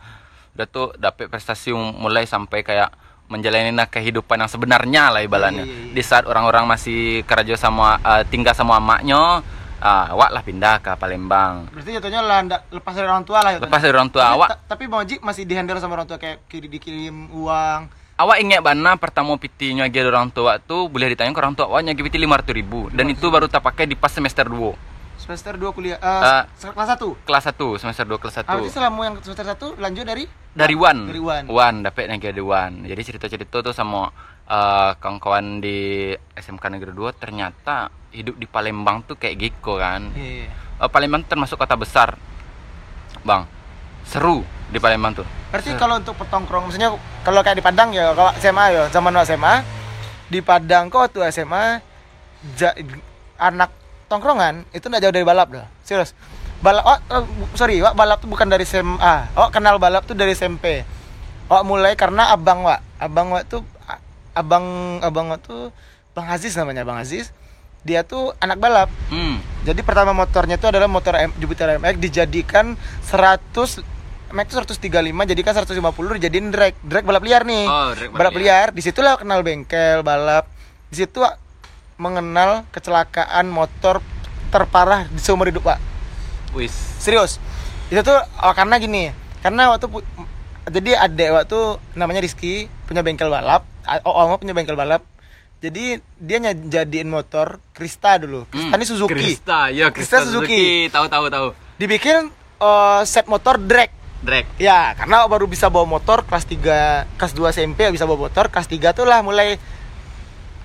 [0.55, 2.89] Udah tuh dapet prestasi mulai sampai kayak
[3.29, 5.62] menjalani kehidupan yang sebenarnya lah ibaratnya.
[5.62, 5.93] Iya, iya, iya.
[5.93, 9.45] Di saat orang-orang masih kerja sama eh, tinggal sama emaknya,
[9.77, 11.69] ah, awak lah pindah ke Palembang.
[11.69, 13.69] Berarti jatuhnya lah ndak- lepas dari orang tua lah jatuhnya.
[13.69, 16.17] Lepas dari orang tua Tapi- awak ta- Tapi Bang Oji masih dihandle sama orang tua
[16.17, 17.98] kayak kiri dikirim uang.
[18.19, 21.88] Awak ingat bana pertama PT nyagi orang tua tu boleh ditanya ke orang tua awak
[21.88, 22.91] nyagi PT 500 ribu.
[22.91, 24.75] Dan itu baru tak pakai di pas semester 2
[25.23, 27.15] Semester 2 kuliah Eh, eh kelas 1.
[27.23, 30.27] kelas 1 semester 2 kelas 1 Ah, berarti selama yang semester 1 lanjut dari?
[30.51, 31.08] Dari Wan.
[31.08, 31.43] Dari Wan.
[31.47, 32.84] Wan dapat nyagi dari Wan.
[32.84, 34.12] Jadi cerita-cerita tuh sama
[34.51, 40.12] eh, kawan-kawan di SMK Negeri 2 ternyata hidup di Palembang tuh kayak gitu kan.
[40.12, 40.47] Iya, iya.
[40.75, 42.19] Eh, Palembang termasuk kota besar.
[43.23, 43.47] Bang
[44.03, 46.93] seru di Palembang tuh Berarti kalau untuk petongkrong maksudnya
[47.25, 49.55] kalau kayak di Padang ya kalau SMA ya zaman waktu SMA
[50.29, 51.82] di Padang kok tuh SMA
[52.53, 52.77] ja-
[53.39, 53.73] anak
[54.10, 55.65] tongkrongan itu nggak jauh dari balap dah.
[55.86, 56.13] Serius.
[56.60, 57.23] Balap oh, oh,
[57.55, 59.32] sorry, Wak, balap tuh bukan dari SMA.
[59.38, 60.84] Oh, kenal balap tuh dari SMP.
[61.47, 62.82] Oh, mulai karena abang Wak.
[62.99, 63.62] Abang Wak tuh
[64.36, 65.71] abang abang Wak tuh
[66.13, 67.32] Bang Aziz namanya, Bang Aziz.
[67.88, 68.91] Dia tuh anak balap.
[69.08, 72.75] hmm Jadi pertama motornya itu adalah motor M, Jupiter MX dijadikan
[73.08, 73.79] 100
[74.30, 76.74] MX itu 135 jadikan 150 dijadiin drag.
[76.86, 77.65] Drag balap liar nih.
[77.65, 78.68] Oh, drag balap balap liar.
[78.72, 80.46] Di situlah kenal bengkel, balap.
[80.89, 81.22] Di situ
[82.00, 84.00] mengenal kecelakaan motor
[84.50, 85.80] terparah di seumur hidup, Pak.
[86.58, 87.38] wis Serius.
[87.89, 89.86] Itu tuh oh, karena gini, karena waktu
[90.70, 91.60] jadi adek waktu
[91.98, 93.65] namanya Rizky punya bengkel balap,
[94.06, 95.02] oh, Oma punya bengkel balap
[95.60, 98.48] Jadi dia ny- jadiin motor Krista dulu.
[98.48, 99.12] Krista Hmm, ini Suzuki.
[99.12, 100.56] Krista, ya Krista Krista, Suzuki.
[100.56, 100.88] Suzuki.
[100.88, 101.48] Tahu tahu tahu.
[101.76, 102.32] Dibikin
[102.63, 103.92] eh, set motor drag.
[104.19, 104.43] Drag.
[104.60, 108.67] Ya, karena baru bisa bawa motor kelas 3, kelas 2 SMP bisa bawa motor, kelas
[108.67, 109.55] 3 tuh lah mulai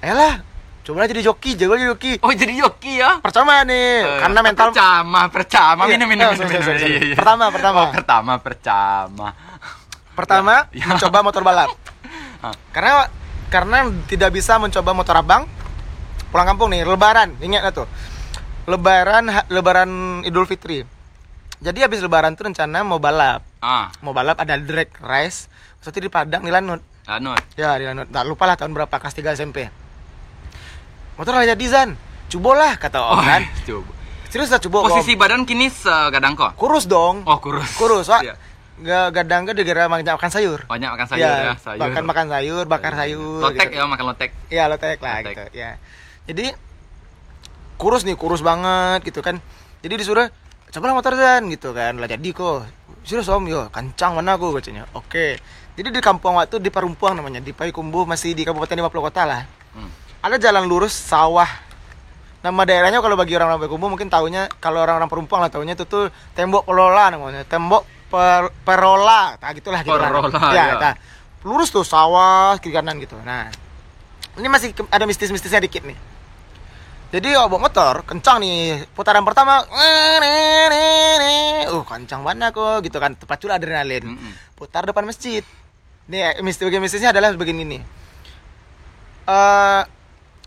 [0.05, 0.45] Ayolah,
[0.85, 2.13] coba jadi joki, jago jadi joki.
[2.21, 3.25] Oh jadi joki ya?
[3.25, 6.91] Pertama nih, Eh, karena mental percama, percama, Iya, minum, minum, eh, minum, sorry, minum.
[6.93, 7.17] Iya, iya.
[7.17, 7.81] Pertama, pertama.
[7.81, 9.27] Oh, pertama, pertama.
[10.15, 10.85] pertama Ya.
[10.87, 11.73] mencoba motor balap.
[12.45, 12.53] Ah.
[12.71, 13.09] Karena
[13.49, 15.49] karena tidak bisa mencoba motor abang
[16.29, 17.89] pulang kampung nih, lebaran, ingat tuh?
[18.69, 20.85] Lebaran lebaran Idul Fitri.
[21.65, 23.41] Jadi habis lebaran tuh rencana mau balap.
[23.59, 25.49] Ah, Mau balap ada drag race.
[25.81, 26.85] Itu di Padang di Lanut.
[27.05, 27.33] anu.
[27.57, 28.05] Ya di Lanut.
[28.07, 29.73] Tak lupa lah tahun berapa kelas 3 SMP.
[31.17, 31.97] Motor aja Dizan.
[32.29, 33.43] Cobalah kata Oh, orang kan.
[33.69, 33.93] coba.
[34.29, 34.79] Serius lah coba.
[34.89, 36.53] Posisi badan kini segadang kok?
[36.59, 37.25] kurus dong.
[37.25, 37.71] Oh, kurus.
[37.77, 38.29] Kurus, Wak.
[38.29, 38.35] Iya.
[38.75, 40.67] Gak gadang gak banyak makan sayur.
[40.67, 41.81] Banyak makan sayur Ya, ya, sayur.
[41.81, 43.41] Makan makan sayur, bakar sayur.
[43.41, 43.79] Lotek gitu.
[43.79, 44.31] ya, makan lotek.
[44.51, 45.33] Iya, lotek lah Lotek.
[45.33, 45.45] gitu.
[45.55, 45.71] Ya.
[46.27, 46.51] Jadi
[47.79, 49.39] kurus nih, kurus banget gitu kan.
[49.81, 50.27] Jadi disuruh
[50.75, 51.95] cobalah motor dan gitu kan.
[51.95, 52.67] Lah jadi kok.
[53.07, 54.91] Serius om, yo kancang mana aku katanya.
[54.99, 55.39] Oke.
[55.79, 59.43] Jadi di kampung waktu di Parumpuang namanya, di Payakumbuh masih di Kabupaten 50 Kota lah.
[59.75, 59.91] Hmm.
[60.23, 61.47] Ada jalan lurus sawah.
[62.43, 66.11] Nama daerahnya kalau bagi orang-orang Payakumbuh mungkin taunya kalau orang-orang Parumpuang lah taunya itu tuh
[66.35, 67.47] tembok pelola namanya.
[67.47, 70.11] Tembok per, perola, nah gitulah gitu lah.
[70.11, 70.75] Perola, ya, ya.
[70.79, 70.95] nah,
[71.43, 73.19] lurus tuh sawah kiri kanan gitu.
[73.21, 73.51] Nah,
[74.39, 76.14] ini masih ada mistis-mistisnya dikit nih.
[77.15, 79.63] Jadi bawa motor kencang nih putaran pertama,
[81.71, 84.19] uh kencang banget kok gitu kan terpacu adrenalin.
[84.59, 85.47] Putar depan masjid.
[86.11, 87.83] Nih mistis bagian mistisnya adalah begini nih.
[89.31, 89.83] Eh,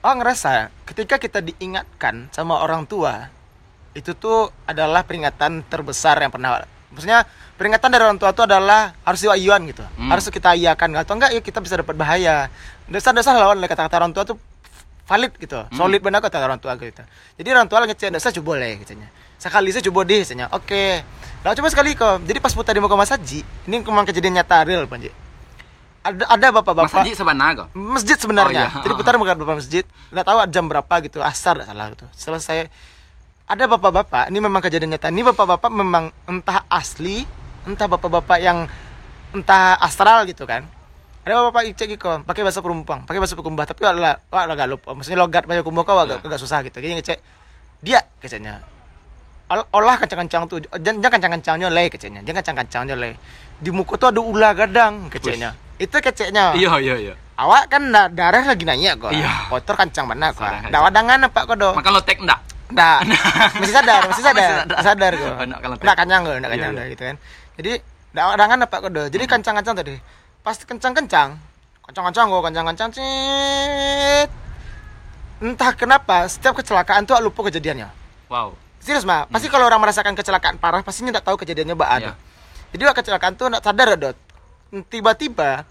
[0.04, 3.32] oh ngerasa ketika kita diingatkan sama orang tua
[3.98, 6.62] itu tuh adalah peringatan terbesar yang pernah
[6.94, 7.26] maksudnya
[7.58, 10.14] peringatan dari orang tua itu adalah harus diwayuan gitu Hmm.
[10.14, 12.48] harus kita iakan atau enggak ya kita bisa dapat bahaya
[12.86, 14.38] dasar-dasar lawan oleh kata-kata orang tua tuh
[15.08, 17.02] valid gitu solid benar kata orang tua gitu
[17.40, 19.08] jadi orang tua ngecek dasar coba boleh katanya
[19.40, 20.84] sekali saya coba deh katanya oke
[21.42, 23.40] lah coba sekali kok jadi pas putar di muka Mas Haji
[23.72, 25.10] ini memang kejadian nyata real panji
[26.08, 27.68] ada ada bapak-bapak Haji sebenarnya kok?
[27.76, 28.72] masjid sebenarnya.
[28.72, 28.84] Oh, iya.
[28.88, 29.84] Jadi putar bukan beberapa masjid.
[30.08, 32.06] Nggak tahu jam berapa gitu, asar nggak salah gitu.
[32.16, 32.72] Selesai
[33.48, 35.12] ada bapak-bapak, ini memang kejadian nyata.
[35.12, 37.24] Ini bapak-bapak memang entah asli,
[37.64, 38.68] entah bapak-bapak yang
[39.32, 40.68] entah astral gitu kan.
[41.28, 44.96] Ada bapak cek gitu, pakai bahasa perumpang, pakai bahasa pekumbah, tapi adalah wah agak lupa.
[44.96, 46.26] Maksudnya logat bahasa kumbah kau agak, Iya.
[46.26, 46.78] agak susah gitu.
[46.78, 47.20] Jadi ngecek
[47.80, 48.64] dia keceknya.
[49.48, 53.14] Ol- olah kencang-kencang tuh, jangan kencang-kencangnya leh keceknya, jangan kencang-kencangnya leh.
[53.58, 55.52] Di muka tuh ada ular gadang keceknya.
[55.78, 57.14] Itu keceknya Iya, iya, iya.
[57.36, 59.46] awak kan da- darah lagi naik kok Iya.
[59.48, 62.40] kotor kancang mana kok dah wadangan apa kok do Makan lotek enggak?
[62.68, 62.98] dah
[63.62, 65.12] masih sadar masih sadar Masih sadar.
[65.14, 66.80] kok nggak kanyang kok nggak Iya, kanyang iya.
[66.82, 67.16] dah, gitu kan
[67.54, 67.72] jadi
[68.10, 69.96] dah wadangan apa kok do jadi kancang-kancang tadi
[70.48, 71.36] pas kencang-kencang
[71.84, 74.30] kancang-kancang kok kancang-kancang cit.
[75.44, 77.92] Entah kenapa setiap kecelakaan tuh lupa kejadiannya.
[78.32, 78.56] Wow.
[78.80, 82.14] serius mah pasti kalau orang merasakan kecelakaan parah pastinya nggak tahu kejadiannya mbak Iya.
[82.72, 84.16] jadi waktu kecelakaan tuh nggak sadar dot.
[84.88, 85.68] Tiba-tiba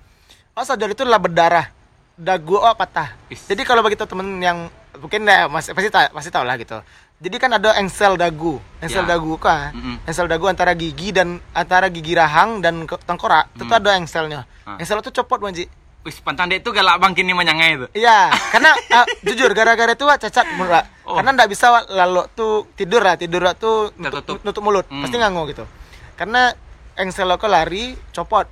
[0.52, 1.72] oh sadar itu adalah berdarah.
[2.12, 3.16] Dagu oh patah.
[3.32, 3.48] Is.
[3.48, 6.78] jadi kalau begitu temen yang mungkin ya mas, pasti ta- pasti tahu lah gitu
[7.16, 9.16] jadi kan ada engsel dagu engsel Ya.
[9.16, 10.04] dagu kah Mm-mm.
[10.04, 13.80] engsel dagu antara gigi dan antara gigi rahang dan tengkorak itu tuh Hmm.
[13.80, 14.76] ada engselnya Ah.
[14.76, 15.64] engsel itu copot manji
[16.06, 17.86] Wis pantang dek itu galak bang kini menyangai itu.
[17.98, 20.86] Iya, karena ah, jujur gara-gara itu Wak, cacat mulut.
[21.02, 21.18] Oh.
[21.18, 25.02] Karena nggak bisa Wak, lalu tuh tidur lah, tidur Wak, tuh nutup, nutup mulut, Hmm.
[25.02, 25.66] pasti ngangu gitu.
[26.14, 26.54] Karena
[26.94, 28.46] engsel lo lari, copot.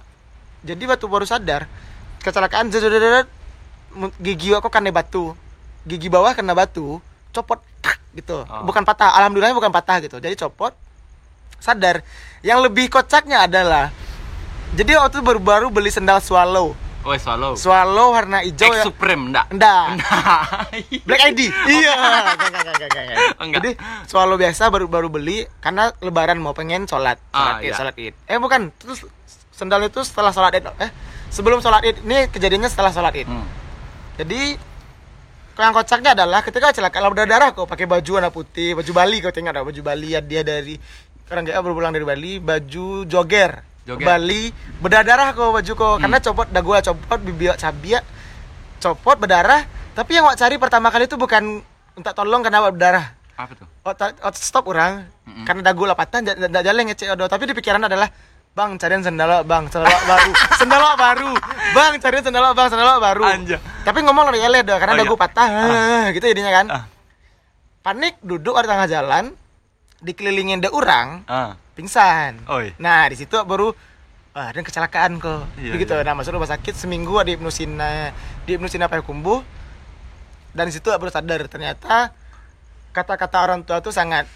[0.66, 1.70] Jadi waktu baru sadar,
[2.18, 2.74] kecelakaan
[4.18, 5.38] gigi aku kena batu,
[5.84, 6.98] gigi bawah kena batu,
[7.30, 8.44] copot tak, gitu.
[8.44, 8.64] Oh.
[8.64, 10.16] Bukan patah, alhamdulillahnya bukan patah gitu.
[10.18, 10.72] Jadi copot,
[11.60, 12.00] sadar.
[12.40, 13.88] Yang lebih kocaknya adalah,
[14.72, 16.72] jadi waktu itu baru-baru beli sendal swallow.
[17.04, 17.52] Oh, swallow.
[17.52, 18.84] Swallow warna hijau X ya.
[18.88, 19.52] Supreme enggak?
[19.52, 19.84] Enggak.
[21.08, 21.40] Black ID.
[21.68, 21.92] Iya.
[21.92, 23.18] Enggak, enggak, enggak, enggak, enggak.
[23.44, 23.60] Enggak.
[23.60, 23.70] Jadi
[24.08, 27.20] swallow biasa baru baru beli karena lebaran mau pengen sholat.
[27.28, 27.74] Sholat Ah, id, iya.
[27.76, 28.14] sholat id.
[28.24, 29.04] Eh bukan, terus
[29.52, 30.64] sendal itu setelah sholat id.
[30.80, 30.88] Eh
[31.28, 32.00] sebelum sholat id.
[32.08, 33.28] Ini kejadiannya setelah sholat id.
[33.28, 33.44] Hmm.
[34.16, 34.56] Jadi
[35.54, 39.54] yang kocaknya adalah ketika kecelakaan berdarah kok pakai baju warna putih, baju Bali kau tengok
[39.54, 40.74] ada baju Bali ya dia dari
[41.30, 44.02] orang GA baru pulang dari Bali, baju jogger, Jogger.
[44.02, 44.50] Bali
[44.82, 48.00] berdarah kok baju kok karena copot dagu copot bibir cabia
[48.80, 49.62] copot berdarah
[49.94, 51.62] tapi yang wak cari pertama kali itu bukan
[51.94, 53.06] minta tolong karena wak berdarah
[53.38, 53.66] Apa tuh?
[53.86, 55.44] oh, ta- oh, stop orang Mm-mm.
[55.46, 58.10] karena dagu lah patah tidak jalan ngecek odo tapi di pikiran adalah
[58.54, 60.30] bang cariin sendal wak, bang sendal wak baru
[60.62, 61.30] sendal wak baru
[61.74, 63.58] bang cariin sendal wak, bang sendal wak baru Anja.
[63.82, 65.20] tapi ngomong lebih eleh dong karena Oh, dagu iya.
[65.20, 66.84] patah ah, gitu jadinya kan Ah.
[67.82, 69.24] panik duduk di tengah jalan
[70.00, 71.58] dikelilingin de orang Ah.
[71.74, 72.78] pingsan Oi.
[72.78, 73.74] nah di situ baru
[74.30, 76.06] wah ada kecelakaan kok Iya, begitu iya.
[76.06, 77.74] nah masuk rumah sakit seminggu di hipnosin
[78.42, 79.42] di hipnosin apa kumbuh
[80.54, 82.14] dan situ baru sadar ternyata
[82.94, 84.30] kata-kata orang tua tuh sangat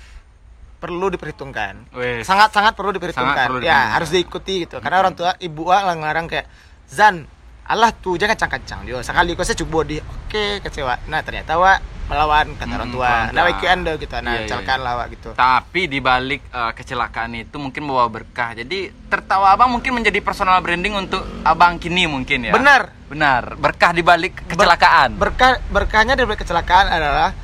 [0.78, 2.22] perlu diperhitungkan Wes.
[2.22, 3.94] sangat sangat perlu diperhitungkan Sangat perlu ya diperhitungkan.
[3.94, 6.46] harus diikuti gitu karena orang tua ibu ah ngarang kayak
[6.86, 7.26] Zan
[7.64, 11.76] Allah tuh jangan kacang-kacang dia sekali kau saya coba di oke kecewa nah ternyata wa
[12.08, 14.86] melawan kata orang Hmm, tua orang nah weekend deh gitu nah Iya, iya, celakaan iya.
[14.86, 18.56] lah Wak, gitu Tapi di balik eh, kecelakaan itu mungkin bawa berkah.
[18.56, 22.52] Jadi tertawa abang mungkin menjadi personal branding untuk abang kini mungkin ya.
[22.52, 23.56] benar Benar.
[23.56, 25.16] Berkah di balik kecelakaan.
[25.16, 27.36] berkah berkahnya dari kecelakaan adalah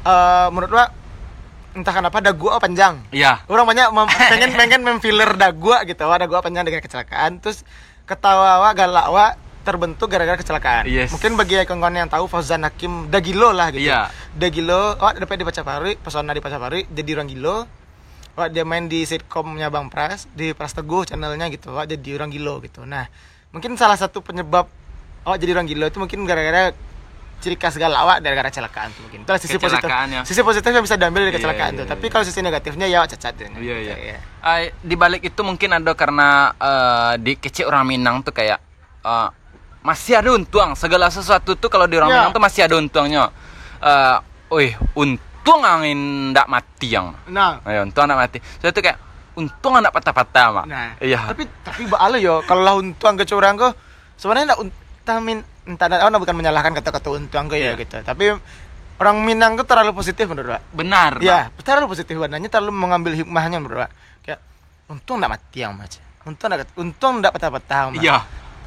[0.00, 0.86] eh menurut wa
[1.78, 3.46] entah kenapa dagu gua panjang Iya.
[3.46, 7.38] orang banyak mem- pengen pengen memfiller dagu gua gitu wah dagu gua panjang dengan kecelakaan
[7.38, 7.62] terus
[8.04, 9.26] ketawa wa galak wa
[9.62, 11.12] terbentuk gara-gara kecelakaan Yes.
[11.12, 14.08] mungkin bagi kawan-kawan yang tahu Fauzan Hakim Dagilo lah gitu Iya.
[14.32, 17.68] Dagilo wah dapat di Pacapari pesona di Pacapari jadi orang gilo
[18.32, 22.30] wah dia main di sitkomnya Bang Pras di Pras Teguh channelnya gitu wah jadi orang
[22.30, 23.06] gilo gitu nah
[23.48, 24.66] mungkin salah satu penyebab
[25.22, 26.72] oh jadi orang gilo itu mungkin gara-gara
[27.38, 30.26] ciri khas galak wa gara-gara kecelakaan tuh mungkin itu sisi positif ya.
[30.26, 31.92] sisi positifnya bisa diambil dari Iya, kecelakaan iya, tuh iya.
[31.94, 33.46] tapi kalau sisi negatifnya ya cacat gitu.
[33.62, 33.94] Iya iya.
[33.94, 34.16] Iya.
[34.42, 38.58] Eh, di balik itu mungkin ada karena eh, di kecil orang Minang tuh kayak
[39.06, 39.28] eh,
[39.86, 42.16] masih ada untung segala sesuatu tuh kalau di orang Ya.
[42.26, 43.30] Minang tuh masih ada untungnya.
[43.78, 44.16] Eh,
[44.50, 47.14] wih untung angin ndak mati yang.
[47.30, 48.38] nah Ayo, untung ndak mati.
[48.58, 48.98] Saya tuh kayak
[49.38, 50.64] untung anak patah-patah mak.
[50.66, 51.30] Nah, Iya.
[51.30, 53.78] Tapi tapi bala yo kalau lah untuang ke curang kok
[54.18, 54.58] sebenarnya
[55.08, 57.80] enggak untamin entah oh, bukan menyalahkan kata-kata untuang ke ya Iya.
[57.80, 57.96] gitu.
[58.04, 58.24] Tapi
[59.00, 60.62] orang Minang tuh terlalu positif menurut Pak.
[60.76, 61.12] Benar.
[61.24, 63.90] Ya, terlalu positif warnanya terlalu mengambil hikmahnya menurut Pak.
[64.24, 64.40] Kayak
[64.88, 66.02] untung enggak mati yang macam.
[66.28, 67.96] Untung enggak untung enggak patah-patah.
[67.96, 68.16] Iya.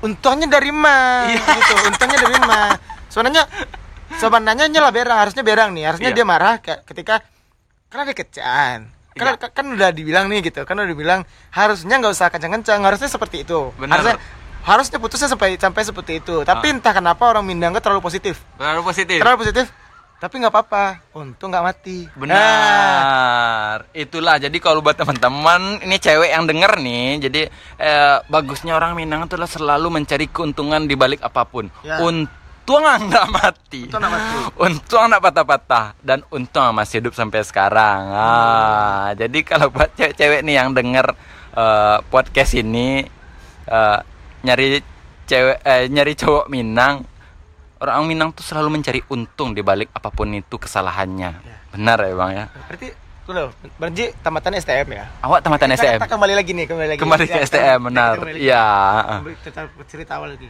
[0.01, 1.29] Untungnya dari mana?
[1.29, 1.41] Iya.
[1.61, 1.73] Gitu.
[1.89, 2.59] Untungnya dari mana?
[3.11, 3.43] Sebenarnya
[4.17, 5.83] sebenarnya nyala berang, harusnya berang nih.
[5.93, 6.17] Harusnya Iya.
[6.17, 7.21] dia marah kayak ketika
[7.91, 8.79] karena ada kecaan.
[9.11, 9.47] Kan, Iya.
[9.51, 13.75] kan udah dibilang nih gitu, kan udah dibilang harusnya nggak usah kencang-kencang, harusnya seperti itu.
[13.75, 13.99] Benar.
[13.99, 14.15] Harusnya
[14.61, 16.41] harusnya putusnya sampai sampai seperti itu.
[16.41, 16.73] Tapi Ah.
[16.73, 18.39] entah kenapa orang Minang tuh terlalu positif.
[18.55, 19.17] Terlalu positif.
[19.19, 19.65] Terlalu positif.
[20.17, 20.85] Tapi nggak apa-apa,
[21.17, 22.05] untung nggak mati.
[22.05, 23.77] Nah, Benar.
[23.89, 27.41] Itulah jadi kalau buat teman-teman ini cewek yang denger nih, jadi
[27.77, 31.73] eh, bagusnya orang Minang itu selalu mencari keuntungan di balik apa pun.
[31.81, 31.97] Ya.
[32.05, 33.89] Untung nggak mati.
[33.89, 34.35] Untung nggak mati.
[34.61, 38.13] Untung nggak patah-patah dan untung masih hidup sampai sekarang.
[38.13, 41.17] Ah, jadi kalau buat cewek-cewek nih yang denger
[41.51, 43.09] eh, podcast ini
[43.65, 43.99] eh,
[44.41, 44.81] nyari
[45.25, 47.05] cewek eh, nyari cowok Minang
[47.81, 51.31] Orang Minang tuh selalu mencari untung di balik apa pun itu kesalahannya.
[51.33, 51.55] Ya.
[51.73, 52.45] Benar ya bang ya.
[52.69, 52.87] berarti
[53.25, 53.49] tuh loh,
[53.81, 55.09] Berji tamatan STM ya.
[55.25, 55.97] Awak tamatan Kita- STM.
[55.97, 56.99] Kita kembali lagi nih, kembali lagi.
[57.01, 58.13] Kembali ke Ya, STM kita- benar.
[58.13, 58.45] kita kembali lagi.
[58.45, 58.65] Iya.
[59.01, 60.49] Kembali cerita, cerita awal lagi.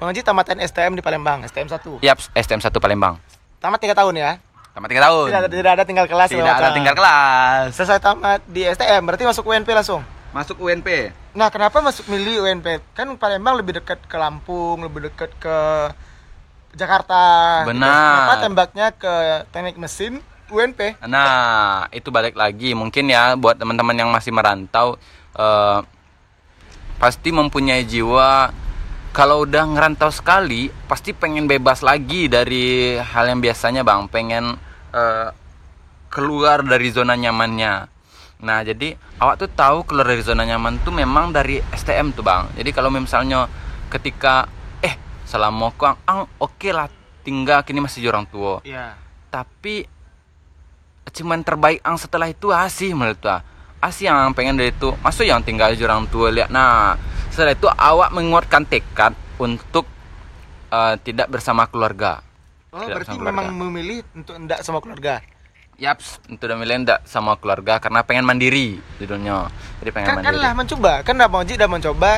[0.00, 2.00] Bang Haji tamatan STM di Palembang, STM 1.
[2.00, 3.20] Yap, STM 1 Palembang.
[3.60, 4.30] Tamat 3 tahun ya.
[4.72, 5.26] Tamat 3 tahun.
[5.28, 7.76] Tidak ada, tidak ada tinggal kelas Tidak ada tinggal kelas.
[7.76, 10.00] Selesai tamat di STM, berarti masuk UNP langsung.
[10.32, 11.12] Masuk UNP.
[11.34, 12.78] Nah, kenapa masuk milih UNP?
[12.94, 15.56] Kan Palembang lebih dekat ke Lampung, lebih dekat ke
[16.78, 17.62] Jakarta.
[17.66, 17.74] gitu.
[17.74, 17.90] Benar.
[17.90, 19.14] Kenapa tembaknya ke
[19.50, 20.94] teknik mesin UNP?
[21.06, 24.94] Nah, itu balik lagi mungkin ya buat teman-teman yang masih merantau
[25.34, 25.80] eh,
[27.02, 28.54] pasti mempunyai jiwa
[29.14, 34.54] kalau udah ngerantau sekali pasti pengen bebas lagi dari hal yang biasanya bang pengen
[34.94, 35.28] eh,
[36.10, 37.93] keluar dari zona nyamannya
[38.44, 42.52] nah jadi awak tuh tahu keluar dari zona nyaman tuh memang dari STM tuh bang
[42.52, 43.48] jadi kalau misalnya
[43.88, 44.44] ketika
[44.78, 48.94] eh selama kau ang oke lah tinggal kini masih orang tua Iya.
[49.28, 49.88] tapi
[51.06, 53.40] cuman terbaik ang setelah itu asih menurut gua
[53.80, 56.96] asih yang pengen dari itu masuk yang tinggal orang tua lihat nah
[57.28, 59.88] setelah itu awak menguatkan tekad untuk
[60.68, 62.20] eh, tidak bersama keluarga
[62.74, 63.62] Oh, Tidak berarti memang keluarga.
[63.62, 65.22] memilih untuk enggak sama keluarga.
[65.76, 69.50] Yaps, untuk udah milih enggak sama keluarga karena pengen mandiri di dunia.
[69.82, 70.38] Jadi pengen Kan, kan mandiri.
[70.40, 72.10] lah mencoba, kan Bang Haji udah mencoba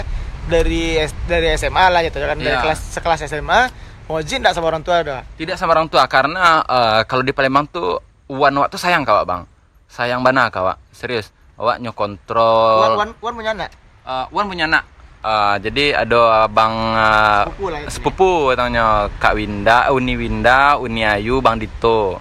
[0.47, 0.85] dari
[1.25, 2.63] dari SMA lah gitu kan dari Iya.
[2.63, 3.61] kelas sekelas SMA
[4.07, 5.21] Haji enggak sama orang tua dah.
[5.35, 9.25] Tidak sama orang tua karena eh, kalau di Palembang tuh Wan Wak tuh sayang kawak
[9.25, 9.43] bang,
[9.87, 11.33] sayang bana kawak, serius.
[11.57, 12.77] Awak nyokontrol.
[12.79, 13.71] Wan Wan Wan punya anak.
[14.05, 14.85] Eh, Wan punya anak.
[15.19, 17.89] Eh, jadi ada bang eh, Sepupu lah itu.
[17.91, 18.85] sepupu katanya
[19.17, 22.21] Kak Winda, Uni Winda, Uni Ayu, Bang Dito.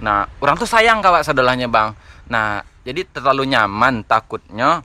[0.00, 1.94] Nah, orang tuh sayang kawak saudaranya bang.
[2.26, 4.82] Nah, jadi terlalu nyaman takutnya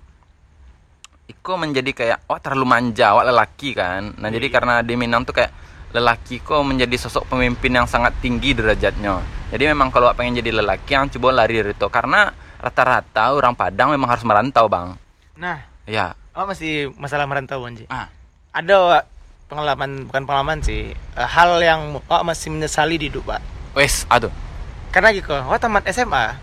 [1.30, 4.18] Iko menjadi kayak oh terlalu manja, awak lelaki kan.
[4.18, 4.54] Nah, jadi Iya.
[4.58, 5.54] karena di Minang tuh kayak
[5.94, 9.22] lelaki kok menjadi sosok pemimpin yang sangat tinggi derajatnya.
[9.54, 13.94] Jadi memang kalau pengen jadi lelaki yang coba lari dari itu karena rata-rata orang Padang
[13.94, 14.98] memang harus merantau, Bang.
[15.38, 16.14] Nah, Ya.
[16.34, 17.78] oh masih masalah merantau Bang.
[17.90, 18.10] Ah,
[18.50, 19.04] Ada Wak,
[19.46, 23.42] pengalaman bukan pengalaman sih, eh, hal yang Wak masih menyesali di hidup, Pak.
[23.78, 24.34] wes, aduh.
[24.90, 26.34] Karena gitu, Wak tamat SMA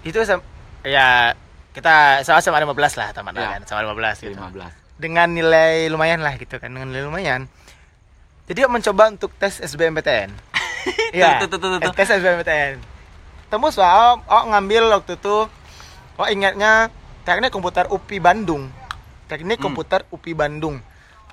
[0.00, 0.38] itu SM,
[0.82, 1.32] ya
[1.72, 3.48] kita sama SMA 15 lah tamat Ya.
[3.56, 4.34] kan, sama 15 gitu.
[4.34, 4.72] 15.
[4.98, 7.46] dengan nilai lumayan lah gitu kan dengan nilai lumayan
[8.44, 10.34] jadi mencoba untuk tes SBMPTN
[11.14, 11.44] Iya.
[11.92, 12.80] Tes SBMPTN.
[13.48, 15.48] Tembus wah, oh, oh, ngambil waktu itu,
[16.14, 16.88] oh ingatnya
[17.22, 18.68] teknik komputer UPI Bandung.
[19.26, 19.66] Teknik Hmm.
[19.68, 20.80] komputer UPI Bandung.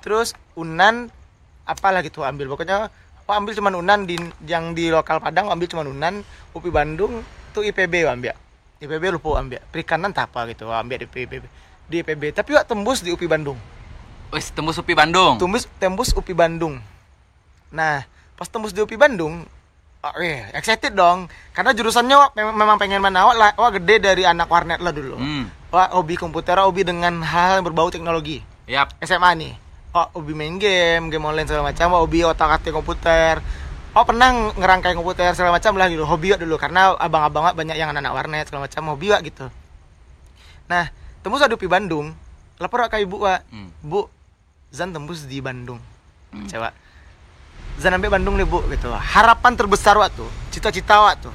[0.00, 1.08] Terus Unan
[1.64, 2.48] apalah gitu ambil.
[2.48, 2.88] Pokoknya
[3.26, 6.14] oh ambil cuman Unan di yang di lokal Padang ambil cuman Unan,
[6.54, 8.34] UPI Bandung tuh IPB ambil.
[8.78, 9.60] IPB lupa ambil.
[9.72, 11.44] Perikanan tak apa gitu, ambil di IPB.
[11.86, 13.58] Di IPB, tapi wah tembus di UPI Bandung.
[14.34, 15.38] Wis tembus UPI Bandung.
[15.38, 16.82] Tembus tembus UPI Bandung.
[17.70, 18.06] Nah,
[18.38, 19.42] pas tembus di UPI Bandung,
[20.02, 21.26] oh, eh, excited dong.
[21.50, 25.18] Karena jurusannya wak, memang, pengen mana wak, wak gede dari anak warnet lah dulu.
[25.18, 25.50] Hmm.
[25.72, 28.44] Wak hobi komputer, hobi dengan hal yang berbau teknologi.
[28.70, 28.94] Yap.
[29.02, 29.52] SMA nih.
[29.96, 33.40] Wak hobi main game, game online segala macam, hobi otak-atik komputer.
[33.96, 38.12] Oh pernah ngerangkai komputer segala macam lah gitu, hobi dulu karena abang-abang banyak yang anak-anak
[38.12, 39.48] warnet segala macam hobi wak gitu.
[40.68, 40.92] Nah,
[41.24, 42.12] tembus di UPI Bandung,
[42.60, 43.72] lapor ke ibu wak, Hmm.
[43.80, 44.04] Bu,
[44.68, 45.80] Zan tembus di Bandung.
[46.28, 46.44] Hmm.
[46.44, 46.76] Coba.
[47.80, 48.92] Zan sampai Bandung nih, Bu, gitu.
[48.92, 51.32] Harapan terbesar waktu, cita-cita waktu.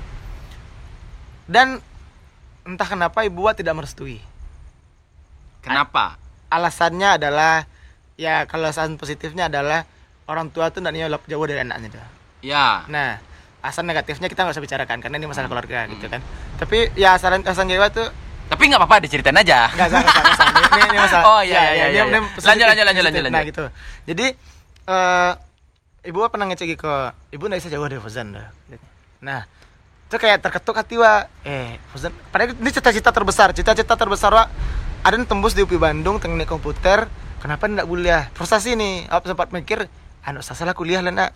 [1.50, 1.82] Dan
[2.62, 4.22] entah kenapa ibu Wak tidak merestui.
[5.66, 6.18] Kenapa?
[6.50, 7.66] Alasannya adalah
[8.16, 9.84] ya kalau alasan positifnya adalah
[10.28, 12.04] orang tua tuh tidak nyolok jauh dari anaknya tuh.
[12.42, 12.86] Ya.
[12.88, 13.20] Nah,
[13.62, 16.22] alasan negatifnya kita nggak usah bicarakan karena ini masalah keluarga gitu kan.
[16.58, 18.08] Tapi ya alasan alasan Jawa tuh
[18.52, 19.72] Tapi nggak apa-apa diceritain aja.
[19.72, 20.54] Nggak salah, nggak salah.
[20.60, 21.24] Ini, ini, masalah.
[21.24, 22.20] Oh, iya, iya, ini- iya, ini iya.
[22.44, 23.48] Lanjut, lanjut, lanjut, lanjut, Nah, lanjut.
[23.48, 23.64] gitu.
[24.12, 24.26] Jadi
[24.92, 25.32] eh
[26.04, 26.94] ibu pernah ngecek ke
[27.32, 28.52] ibu nggak bisa jauh dari Fozan dah.
[29.24, 29.48] Nah,
[30.12, 34.44] itu kayak terketuk hati wa eh Fozan padahal ini cita-cita terbesar cita-cita terbesar wa
[35.00, 37.08] ada yang tembus di UPI Bandung teknik komputer
[37.42, 38.30] kenapa tidak kuliah?
[38.38, 39.90] Frustasi nih aku sempat mikir
[40.22, 41.32] anu salah kuliah lah nak.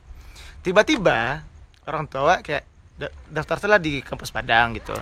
[0.61, 1.41] Tiba-tiba
[1.89, 2.63] orang tua kayak
[2.97, 4.93] da- daftar telah di kampus Padang gitu.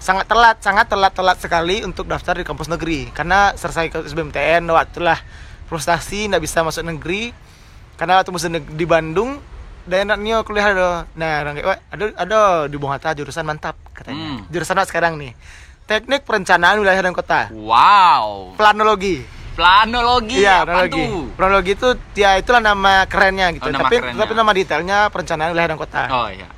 [0.00, 3.12] Sangat telat sangat telat telat sekali untuk daftar di kampus negeri.
[3.12, 5.20] Karena selesai ke SBMTN waktu lah.
[5.68, 7.32] Frustasi nggak bisa masuk negeri.
[7.96, 9.40] Karena waktu neg- di Bandung
[9.86, 13.78] dan enaknya kuliah ada nah orang kayak "Wah, ada ada di Bung Hatta jurusan mantap
[13.94, 14.18] katanya.
[14.18, 14.38] Hmm.
[14.50, 15.32] jurusan apa sekarang nih
[15.86, 17.46] teknik perencanaan wilayah dan kota.
[17.54, 18.58] Wow.
[18.58, 19.22] planologi
[19.56, 20.44] Planologi.
[20.44, 21.00] Iya, apa planologi.
[21.00, 21.22] tuh?
[21.32, 23.66] Planologi itu ya itulah nama kerennya gitu.
[23.66, 24.20] Oh, nama tapi kerennya.
[24.20, 26.02] tapi nama detailnya perencanaan wilayah dan kota.
[26.12, 26.48] Oh iya.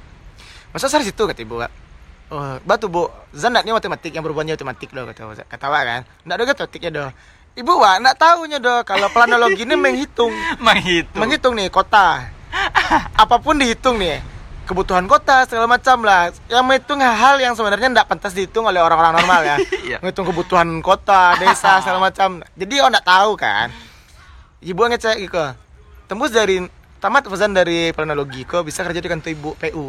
[0.74, 1.72] Masa dari situ kata ibu Kak.
[2.28, 6.00] Oh, batu bu, Zan nak ni matematik yang berhubungannya matematik doh kata kata Wak kan.
[6.26, 7.10] Ndak ada matematiknya doh.
[7.56, 11.18] Ibu Wak nak tahunya doh kalau planologi ini menghitung Menghitung.
[11.22, 12.28] menghitung nih kota.
[13.22, 14.20] Apa pun dihitung nih.
[14.68, 16.28] Kebutuhan kota segala macam lah.
[16.44, 19.56] Yang menghitung hal yang sebenarnya ndak pantas dihitung oleh orang-orang normal ya.
[19.88, 19.96] Iya.
[19.98, 22.44] Menghitung kebutuhan kota, desa segala macam.
[22.52, 23.72] Jadi oh ndak tahu kan.
[24.60, 25.40] Ibu ngecek gitu.
[26.04, 26.60] Tembus dari
[26.98, 29.86] tamat pesan dari planologi kok bisa kerja di kantor ibu PU.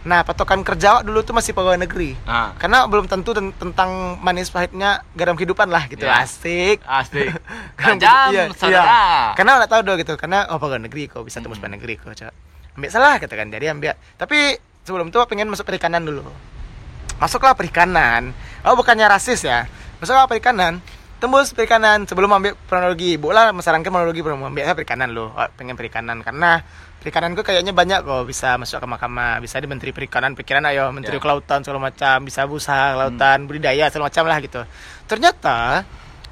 [0.00, 2.16] Nah, patokan kerja awak dulu tuh masih pegawai negeri.
[2.24, 2.56] Ah.
[2.56, 6.04] Karena belum tentu ten- tentang manis pahitnya garam kehidupan lah gitu.
[6.04, 6.24] Ya.
[6.24, 6.80] Asik.
[6.82, 7.36] Asik.
[7.76, 8.84] Garam Tajam, iya, saudara.
[8.84, 9.04] iya.
[9.36, 10.14] Karena nggak tahu dong gitu.
[10.16, 11.68] Karena oh pegawai negeri kok bisa tembus Hmm.
[11.68, 12.32] pegawai negeri kok.
[12.80, 13.52] Ambil salah kata kan.
[13.52, 13.92] Jadi ambil.
[14.16, 14.56] Tapi
[14.88, 16.24] sebelum itu pengen masuk perikanan dulu.
[17.20, 18.32] Masuklah perikanan.
[18.64, 19.68] Oh bukannya rasis ya.
[20.00, 20.80] Masuklah perikanan.
[21.20, 23.20] Tembus perikanan sebelum ambil kronologi.
[23.20, 25.28] Bola menyarankan kronologi belum ambil perikanan lo.
[25.36, 26.64] Oh, pengen perikanan karena
[27.04, 31.16] perikananku kayaknya banyak kok bisa masuk ke mahkamah, bisa di menteri perikanan, pikiran ayo menteri
[31.16, 31.20] Ya.
[31.20, 34.60] kelautan segala macam, bisa usaha kelautan, budidaya segala macam lah gitu.
[35.08, 35.84] Ternyata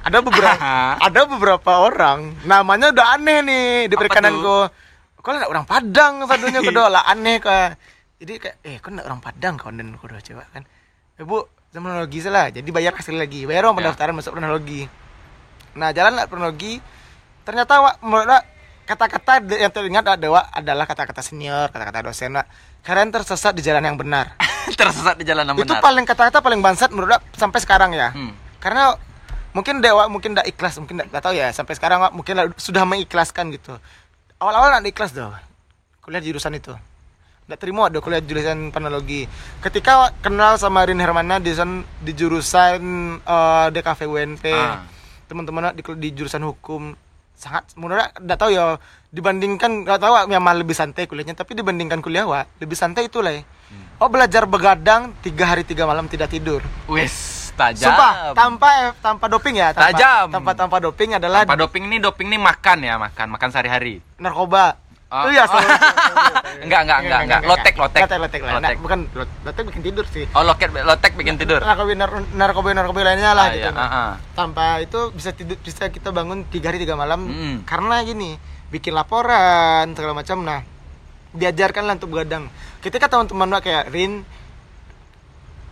[0.04, 0.56] ada beberapa
[1.08, 4.87] ada beberapa orang namanya udah aneh nih di Apa perikananku.
[5.28, 7.76] Kok ada orang Padang sadunya kedua lah aneh kok.
[8.16, 10.64] Jadi kayak eh kok ada orang Padang kau dan kau coba kan.
[11.20, 11.36] Ibu
[11.68, 13.78] teknologi salah jadi bayar sekali lagi bayar uang Ya.
[13.84, 14.88] pendaftaran masuk teknologi
[15.76, 16.80] nah jalan lah teknologi
[17.44, 18.40] ternyata wak menurut
[18.82, 22.48] kata-kata yang teringat ada Wak, adalah kata-kata senior kata-kata dosen Wak.
[22.80, 24.32] kalian tersesat di jalan yang benar
[24.80, 25.84] Tersesat di jalan yang itu benar.
[25.84, 28.32] paling kata-kata paling bangsat menurut sampai sekarang ya Hmm.
[28.58, 28.96] karena
[29.52, 33.52] mungkin dewa mungkin tidak ikhlas mungkin tidak tahu ya sampai sekarang Wak, mungkin sudah mengikhlaskan
[33.52, 33.76] gitu
[34.38, 35.34] awal-awal nggak ikhlas doh
[36.00, 36.72] kuliah di jurusan itu.
[37.44, 39.24] Nggak terima ada kuliah jurusan panologi
[39.60, 41.70] ketika kenal sama Rin Hermana di jurusan
[42.00, 42.80] di jurusan
[43.18, 44.84] eh, DKV UNP Ah.
[45.24, 46.96] teman-teman di, di jurusan hukum
[47.32, 52.26] sangat menurut nggak tahu ya dibandingkan nggak tahu memang lebih santai kuliahnya tapi dibandingkan kuliah
[52.26, 53.42] Wak, lebih santai itu lah ya.
[54.00, 56.58] oh belajar begadang tiga hari tiga malam tidak tidur.
[56.90, 57.90] Wis, tajam.
[57.90, 60.24] Sumpah, tanpa tanpa doping ya, tanpa, Tajam.
[60.30, 63.98] Tanpa tanpa doping adalah Tanpa doping nih, doping nih makan ya, makan, makan sehari-hari.
[64.16, 64.78] narkoba.
[65.08, 65.24] Oh.
[65.24, 65.64] Oh, iya, sorry.
[66.68, 67.40] Enggak, enggak, enggak, enggak.
[67.42, 68.02] Lotek, lotek.
[68.04, 68.40] Lotek, lotek.
[68.44, 68.60] Lotek.
[68.60, 70.28] Nah, bukan lot- lotek bikin tidur sih.
[70.36, 71.64] Oh, loket, lotek bikin tidur.
[71.64, 73.64] Narkoba nar- narkoba narkoba lainnya lah Ah, gitu.
[73.64, 73.80] iya, nah.
[73.82, 74.10] ah, ah.
[74.36, 77.56] Tanpa itu bisa tidur bisa kita bangun tiga hari tiga malam Mm.
[77.64, 78.36] karena gini
[78.68, 80.60] bikin laporan segala macam nah
[81.30, 84.28] diajarkan lah untuk begadang ketika teman-teman kayak Rin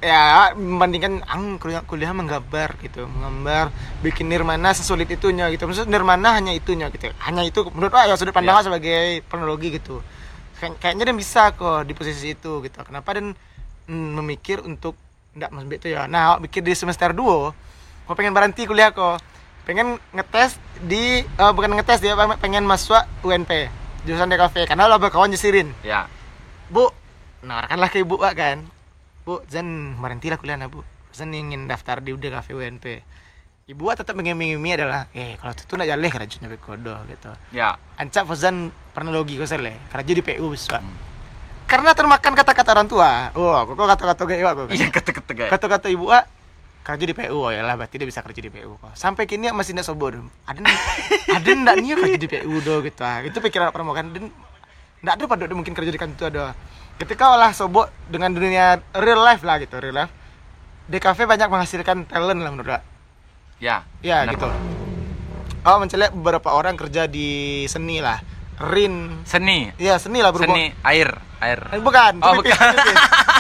[0.03, 3.09] ya membandingkan ang kuliah, kuliah menggambar gitu.
[3.09, 3.73] Menggambar
[4.05, 5.65] bikin nirmana sesulit itunya gitu.
[5.67, 7.11] Maksud nirmana hanya itunya gitu.
[7.25, 8.61] Hanya itu menurut Wak ya sudut pandang Iya.
[8.61, 10.05] Wak sebagai penologi gitu.
[10.61, 12.79] Kay- kayaknya dia bisa kok di posisi itu gitu.
[12.85, 13.33] Kenapa dan
[13.89, 14.97] mm, memikir untuk
[15.37, 16.05] enggak maksud itu ya.
[16.09, 19.21] Nah mikir di semester 2 kok pengen berhenti kuliah kok.
[19.67, 23.51] Pengen ngetes di eh, bukan ngetes dia pengen masuk UNP
[24.07, 26.07] jurusan DKV karena lo berkawan jesirin Ya.
[26.71, 26.87] bu
[27.43, 28.63] nawarkanlah ke ibu kan
[29.27, 30.87] bu Zen berhentilah kuliah bu.
[31.11, 33.03] Zen ingin daftar di DKV UNP
[33.67, 37.31] ibu tetap mengiming-imingi adalah eh kalau itu nak jaleh kerajaan kodo gitu.
[37.51, 37.75] Ya.
[37.99, 40.79] ancak Fazan pernah logi kau sele kerja di PU besar
[41.67, 43.35] karena termakan kata-kata orang tua.
[43.35, 45.51] Wah kok kata-kata gaya aku Iya kata-kata guys.
[45.51, 46.23] kata-kata ibu A
[46.87, 48.95] kerja di PU oh ya lah berarti dia bisa kerja di PU kok.
[48.95, 50.15] Sampai kini masih tidak sobor.
[50.47, 50.63] Ada
[51.35, 52.79] ada ndak nih kerja di PU do?
[52.87, 53.03] gitu.
[53.03, 54.31] Ah itu pikiran pernah kan dan
[55.03, 56.45] ndak ada pada mungkin kerja di kantor ada
[56.97, 60.13] ketika olah sobok dengan dunia real life lah gitu real life
[60.87, 62.83] DKV banyak menghasilkan talent lah menurut.
[63.59, 63.83] Ya.
[64.07, 64.49] Ya benar, gitu.
[65.67, 68.23] Oh menceliak beberapa orang kerja di seni lah.
[68.63, 69.27] Rin.
[69.27, 69.75] Seni.
[69.83, 70.55] Iya seni lah berhubung.
[70.55, 71.11] Seni air,
[71.43, 71.61] air.
[71.75, 72.23] Eh, bukan.
[72.23, 72.55] Oh, bukan.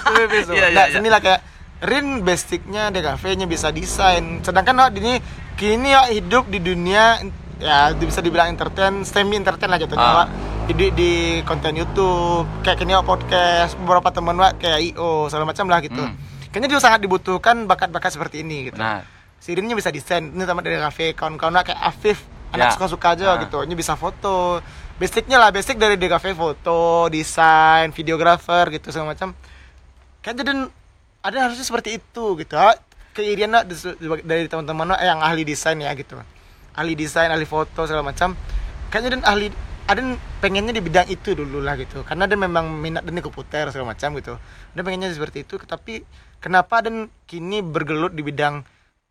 [0.06, 0.94] Iya, iya, Nggak, iya.
[0.94, 1.40] seni lah kayak
[1.82, 4.38] Rin basicnya DKV-nya bisa desain.
[4.38, 5.18] Sedangkan oh, ini
[5.58, 7.26] kini oh, hidup di dunia
[7.60, 10.04] ya bisa dibilang entertain, semi entertain lah jatuhnya.
[10.04, 10.16] Ah.
[10.24, 10.28] Wak.
[10.66, 11.12] Di, di
[11.46, 16.02] konten YouTube, kayak kini podcast, beberapa teman Wak, kayak IO, segala macam lah gitu.
[16.02, 16.18] Hmm.
[16.50, 18.80] Kayaknya dia sangat dibutuhkan bakat-bakat seperti ini gitu.
[18.82, 19.06] Nah,
[19.38, 22.74] Sirinnya bisa desain, ini tamat dari kafe, kawan-kawan kayak Afif, anak Ya.
[22.74, 23.46] suka-suka aja Ah.
[23.46, 24.58] gitu, ini bisa foto.
[24.98, 29.36] Basicnya lah, basic dari di kafe foto, desain, videografer gitu segala macam.
[30.24, 30.58] Kayaknya dan
[31.22, 32.54] ada harusnya seperti itu gitu.
[32.58, 32.74] Ah,
[33.14, 33.48] Keirian
[34.26, 36.20] dari teman-teman lah yang ahli desain ya gitu.
[36.76, 38.36] Ahli desain, ahli foto segala macam.
[38.92, 39.46] Kayaknya dan ahli
[39.86, 40.02] ada
[40.42, 42.02] pengennya di bidang itu dulu lah gitu.
[42.02, 44.34] Karena dia memang minat dan komputer segala macam gitu.
[44.74, 46.02] Dia pengennya seperti itu tapi
[46.42, 48.66] kenapa dan kini bergelut di bidang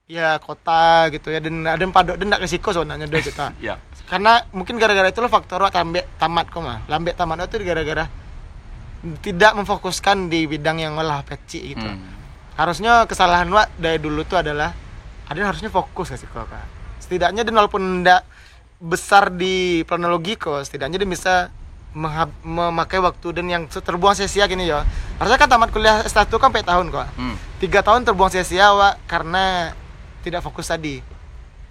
[0.06, 1.40] ya kota gitu ya.
[1.40, 3.42] Dan ada yang padok dan tidak resiko sebenarnya dia gitu
[3.72, 3.76] ya.
[4.06, 6.84] karena mungkin gara-gara itu lo faktor wak lambe tamat kok mah.
[6.92, 8.06] Lambe tamat itu gara-gara
[9.22, 11.86] tidak memfokuskan di bidang yang olah peci gitu.
[11.86, 12.14] Hmm.
[12.56, 14.72] harusnya kesalahan wak dari dulu tuh adalah
[15.28, 16.75] ada harusnya fokus kasih kok kak
[17.06, 18.26] setidaknya dan walaupun tidak
[18.82, 21.34] besar di planologi kok setidaknya dia bisa
[22.44, 24.84] memakai waktu dan yang terbuang sia-sia gini ya
[25.16, 27.08] harusnya kan tamat kuliah S1 kan 4 tahun kok.
[27.16, 27.36] Hmm.
[27.64, 29.72] tiga tahun terbuang sia-sia wak karena
[30.28, 31.00] tidak fokus tadi.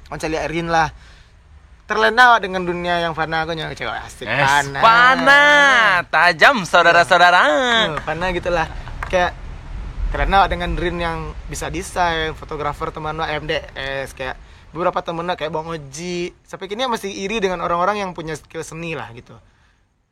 [0.09, 0.89] Mencari Erin lah.
[1.85, 4.80] Terlena wak dengan dunia yang fana aku yang cewek asik Es fana.
[4.80, 5.45] pana,
[6.09, 7.41] tajam saudara-saudara.
[7.45, 8.64] Eh, fana gitulah
[9.12, 9.37] kayak
[10.09, 11.18] terlena wak dengan Rin yang
[11.53, 14.41] bisa desain fotografer teman wak MDS kayak
[14.75, 18.66] beberapa temen wak kayak Bang Oji sampai kini masih iri dengan orang-orang yang punya skill
[18.66, 19.39] seni lah gitu.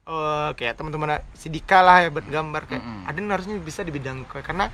[0.07, 3.11] Eh, kayak teman-teman wak, si Dika lah ya buat gambar kayak Mm-mm.
[3.11, 4.71] Aden harusnya bisa di bidang karena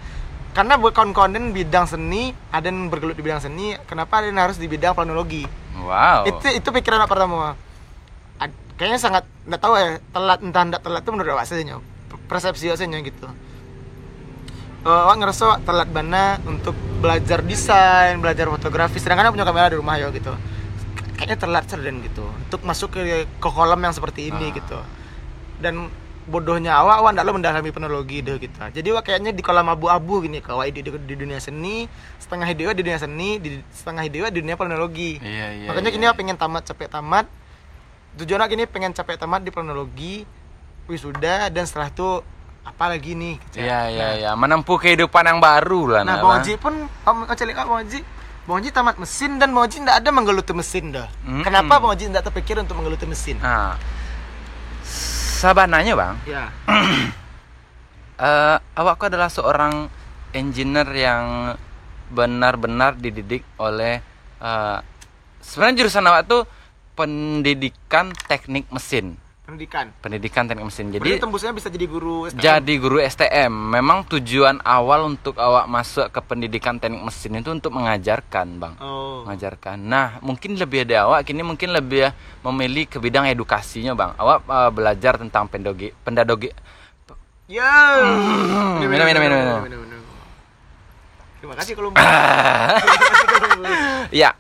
[0.52, 4.92] karena buat kawan-kawan bidang seni Aden bergelut di bidang seni kenapa Aden harus di bidang
[4.92, 5.48] planologi?
[5.80, 6.28] Wow.
[6.28, 7.56] itu itu pikiran aku pertama.
[8.36, 11.80] Ad- kayaknya sangat nggak tahu ya telat entah nggak telat itu menurut awak saja
[12.28, 13.26] persepsi awak saja gitu
[14.88, 16.72] Eh, awak ngerasa awak telat mana untuk
[17.04, 20.32] belajar desain belajar fotografi sedangkan aku punya kamera di rumah ya gitu
[21.12, 24.56] kayaknya telat cerden gitu untuk masuk ke ke kolam yang seperti ini Ah.
[24.56, 24.78] gitu
[25.60, 25.92] dan
[26.24, 30.40] bodohnya awak awak nggak mendalami penologi deh gitu jadi awak kayaknya di kolam abu-abu gini
[30.40, 31.84] kalau awak di, di, di dunia seni
[32.16, 35.66] setengah hidup di dunia seni di setengah hidup di dunia planologi Iya, iya.
[35.68, 35.96] makanya iya.
[36.00, 37.28] gini aku pengen tamat capek tamat
[38.16, 40.24] tujuan aku gini pengen capek tamat di planologi
[40.88, 42.24] wisuda dan setelah itu
[42.68, 43.64] apa lagi nih gitu.
[43.64, 44.30] Iya, iya, iya.
[44.36, 46.02] Menempuh kehidupan yang baru lah.
[46.04, 46.22] nah Nala.
[46.22, 46.74] Bang Oji pun
[47.32, 48.00] cari kak Bang Oji
[48.44, 51.42] Bang Oji tamat mesin dan Bang Oji tidak ada menggeluti mesin dah Mm-mm.
[51.42, 53.76] kenapa Bang Oji tidak terpikir untuk menggeluti mesin Nah,
[55.38, 56.44] sabananya bang, ya
[58.18, 59.86] eh awakku adalah seorang
[60.34, 61.54] engineer yang
[62.10, 64.02] benar-benar dididik oleh
[64.38, 64.78] eh,
[65.38, 66.42] sebenarnya jurusan awak tuh
[66.98, 69.14] pendidikan teknik mesin,
[69.48, 70.92] pendidikan pendidikan teknik mesin.
[70.92, 72.36] jadi Jadi tembusnya bisa jadi guru STM.
[72.44, 73.48] jadi guru STM.
[73.48, 78.74] Memang tujuan awal untuk awak masuk ke pendidikan teknik mesin itu untuk mengajarkan, bang.
[78.84, 79.80] oh mengajarkan.
[79.80, 82.12] Nah, mungkin lebih ada awak kini mungkin lebih
[82.44, 84.12] memilih ke bidang edukasinya, Bang.
[84.20, 86.52] Awak eh, belajar tentang pendogi, pendadogi.
[87.48, 87.96] ya
[88.84, 90.00] minum, minum, minum, minum.
[91.40, 92.04] terima kasih kalau Terima
[92.84, 93.64] kasih kalau
[94.12, 94.30] ya,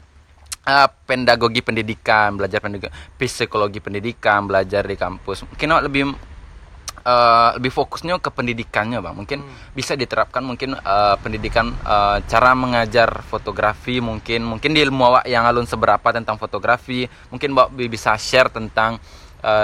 [0.68, 5.48] eh, pedagogi pendidikan, belajar pendidikan, psikologi pendidikan, belajar di kampus.
[5.48, 6.12] Mungkin lebih
[7.08, 9.16] eh, lebih fokusnya ke pendidikannya, Bang.
[9.16, 9.72] Mungkin Hmm.
[9.72, 15.48] bisa diterapkan mungkin eh, pendidikan eh, cara mengajar fotografi, mungkin mungkin di ilmu awak yang
[15.48, 19.00] alun seberapa tentang fotografi, mungkin awak bisa share tentang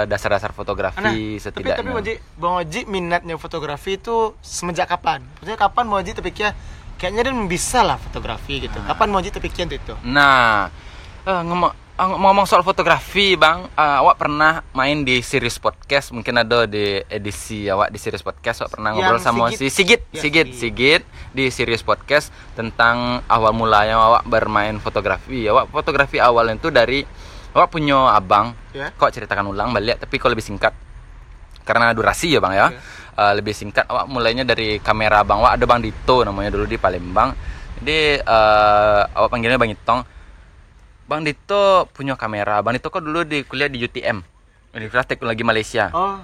[0.07, 1.75] dasar-dasar fotografi Nah, tapi setidaknya.
[1.75, 5.19] tapi Bang Oji, Bang Oji minatnya fotografi itu semenjak kapan?
[5.35, 6.55] Maksudnya kapan Bang Oji terpikir
[6.95, 8.79] kayaknya dia bisa lah fotografi gitu.
[8.79, 8.95] Ah.
[8.95, 9.93] Kapan Oji terpikir itu?
[9.99, 10.71] Nah,
[11.25, 13.71] eh, ngomong Ah, ngomong soal fotografi bang.
[13.71, 16.11] Ah, awak pernah main di series podcast?
[16.11, 19.59] Mungkin ada di edisi awak di series podcast awak pernah Yang ngobrol sama Sigit.
[19.63, 20.01] si Sigit?
[20.11, 21.01] Ya, Sigit Sigit.
[21.31, 25.47] Di series podcast tentang awal mulanya awak bermain fotografi.
[25.47, 27.07] Awak fotografi awal itu dari
[27.55, 28.51] awak punya abang.
[28.75, 28.91] Ya.
[28.91, 30.75] kok ceritakan ulang balik tapi kok lebih singkat.
[31.63, 32.67] Karena durasi ya bang ya.
[32.75, 32.79] Oke.
[33.23, 33.87] Eh, lebih singkat.
[33.87, 37.31] Awak mulainya dari kamera bang awak ada bang Dito namanya dulu di Palembang.
[37.79, 40.03] Jadi eh, awak panggilnya bang Itong
[41.05, 44.17] bang Dito punya kamera bang Dito kok dulu di kuliah di UTM
[44.73, 46.17] Universitas Teknologi Malaysia Oh.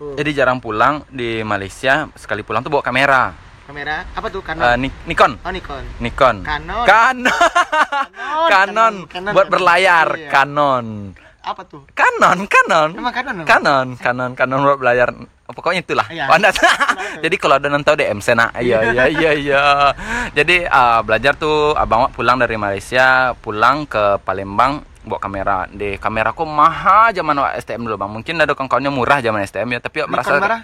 [0.00, 0.14] oh.
[0.16, 3.22] jadi jarang pulang di Malaysia sekali pulang tuh bawa kamera
[3.64, 4.44] Kamera apa tuh?
[4.44, 4.76] Canon.
[4.76, 5.84] Ni- Nikon oh, Nikon.
[5.96, 6.84] Nikon Canon.
[6.84, 7.32] Canon
[8.44, 8.52] Canon.
[8.52, 9.32] Canon Canon.
[9.32, 9.52] buat Canon.
[9.56, 10.28] berlayar Iya.
[10.28, 10.84] Canon
[11.44, 11.84] Apa tuh?
[11.92, 13.46] Canon Canon Emang Canon emang?
[13.46, 15.12] Canon, Canon, Canon buat belajar.
[15.44, 16.08] Pokoknya itulah.
[16.08, 16.24] Iya.
[16.32, 16.56] Oh, anda-
[17.24, 18.56] Jadi kalau ada nonton MC nak.
[18.56, 19.64] Iya iya iya iya.
[20.32, 25.68] Jadi ah, belajar tuh abang Wak pulang dari Malaysia, pulang ke Palembang bawa kamera.
[25.68, 28.10] Di kameraku mahal zaman Wak STM dulu bang.
[28.10, 30.60] Mungkin ada kawan-kawannya murah zaman STM ya, tapi Wak Nikon merasa marah?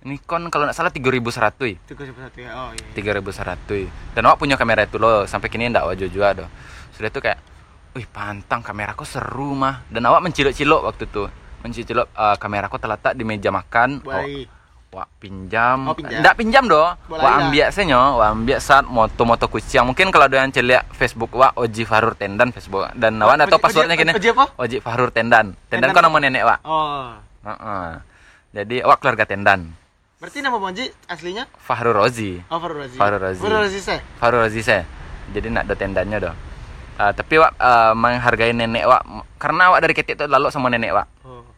[0.00, 2.50] Nikon kalau nggak salah 3100 Tiga satu ya.
[2.56, 3.20] Oh iya.
[3.20, 6.48] 3100 dan awak punya kamera itu loh sampai kini ndak wajah jual doh
[6.96, 7.36] sudah tuh kayak
[7.92, 11.26] wih pantang kameraku seru mah dan awak mencilok-cilok waktu itu
[11.60, 14.46] mencilok uh, kameraku terletak di meja makan Baik.
[14.90, 16.22] wak pinjam Oh, pinjam.
[16.32, 17.42] pinjam doh lah.
[17.42, 21.82] ambil senyo wak ambil saat moto-moto kucing mungkin kalau ada yang celiak Facebook wak Oji
[21.82, 24.44] Fahrur Tendan Facebook dan awak Oji- passwordnya Oji- gini Oji apa?
[24.56, 27.10] Oji Fahrur Tendan Tendan Tendan nama nenek wak Oh.
[27.40, 27.88] Heeh.
[28.52, 29.70] jadi awak keluarga Tendan
[30.16, 32.60] Berarti nama Bonji aslinya Fahrur Rozi Oh.
[32.60, 32.96] Farul Razi.
[32.96, 33.20] Farul
[33.58, 34.00] Razi saya.
[34.16, 34.84] Farul Aziz saya.
[35.32, 36.34] Jadi nak ada tendanya doh.
[37.00, 39.00] Ah, tapi wak ah, menghargai nenek wak
[39.40, 41.08] karena wak dari kecil itu lalu sama nenek wak.
[41.24, 41.48] Oh.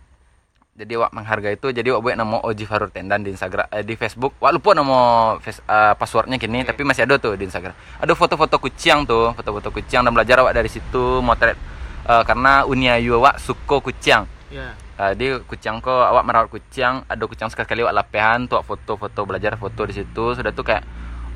[0.79, 3.99] Jadi wak menghargai itu jadi wak buat nama Oji Farur Tendan di Instagram eh, di
[3.99, 4.39] Facebook.
[4.39, 4.99] Wak lupa nama
[5.43, 6.71] face, ah, passwordnya kini Oke.
[6.71, 7.75] tapi masih ada tuh di Instagram.
[7.75, 11.59] Ada foto-foto kucing tuh, foto-foto kucing dan belajar wak dari situ motret
[12.07, 14.27] Ah, karena Unia Yu wak suko kucing.
[14.51, 14.79] Ya.
[15.01, 19.57] Uh, di kucing ko awak merawat kucing ada kucing sekali-kali awak lapehan tuh foto-foto belajar
[19.57, 20.85] foto di situ sudah tuh kayak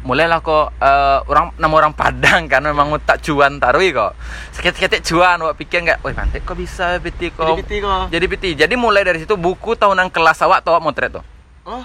[0.03, 4.13] mulailah kok eh, orang nama orang Padang kan memang tak cuan tarui kok.
[4.53, 7.47] Seketik-ketik cuan awak pikir nggak wah pantai kok bisa piti kok.
[7.47, 8.05] Jadi piti kok.
[8.13, 11.25] jadi piti jadi mulai dari situ buku tahunan kelas awak awak motret tuh
[11.67, 11.83] Oh.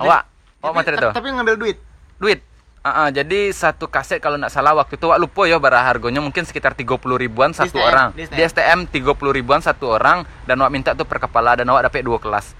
[0.00, 0.26] awak?
[0.58, 1.76] Awak motret tuh tapi ngambil duit.
[2.16, 2.40] duit.
[2.84, 6.20] Ah, ah, jadi satu kaset kalau nggak salah waktu itu wak lupa ya bara harganya
[6.20, 8.08] mungkin sekitar 30 ribuan satu STM, orang.
[8.12, 11.88] di di STM 30 ribuan satu orang dan wak minta tuh per kepala dan wak
[11.88, 12.52] dapat dua kelas.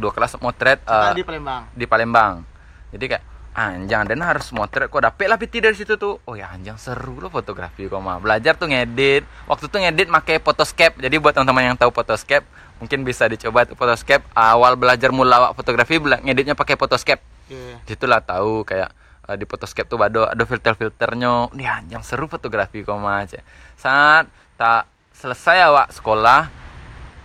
[0.00, 1.62] Dua kelas motret eh, di Palembang.
[1.76, 2.32] di Palembang.
[2.88, 3.24] Jadi kayak
[3.56, 7.24] anjang dan harus motret kok dapet lah piti dari situ tuh oh ya anjang seru
[7.24, 11.72] loh fotografi kok mah belajar tuh ngedit waktu tuh ngedit pakai photoscape jadi buat teman-teman
[11.72, 12.44] yang tahu photoscape
[12.76, 17.78] mungkin bisa dicoba tuh photoscape awal belajar mula fotografi ngeditnya pakai photoscape Iya.
[17.86, 18.90] Situlah tahu kayak
[19.30, 21.54] eh, di photoscape tuh ada ada filter-filternya.
[21.54, 23.40] Nih anjang seru fotografi kok aja.
[23.78, 24.26] Saat
[24.58, 26.50] tak selesai awak sekolah,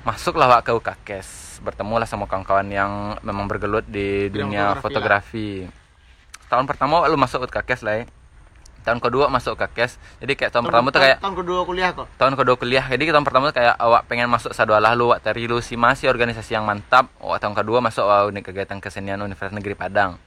[0.05, 1.61] masuklah awak ke UKKES.
[1.61, 5.80] Bertemulah sama kawan-kawan yang memang bergelut di Bidang dunia fotografi fotografi.
[6.51, 8.05] Tahun pertama lu masuk UKKES lah ya.
[8.81, 9.95] Tahun kedua masuk UKKES.
[10.19, 12.07] Jadi kayak tahun, pertama tuh tahun- kayak tahun kedua kuliah kok.
[12.19, 15.63] tahun kedua kuliah jadi tahun pertama tuh kayak awak pengen masuk sadualah lu awak lu
[15.63, 19.77] si masih organisasi yang mantap awak tahun kedua masuk awak unit kegiatan kesenian Universitas Negeri
[19.77, 20.17] Padang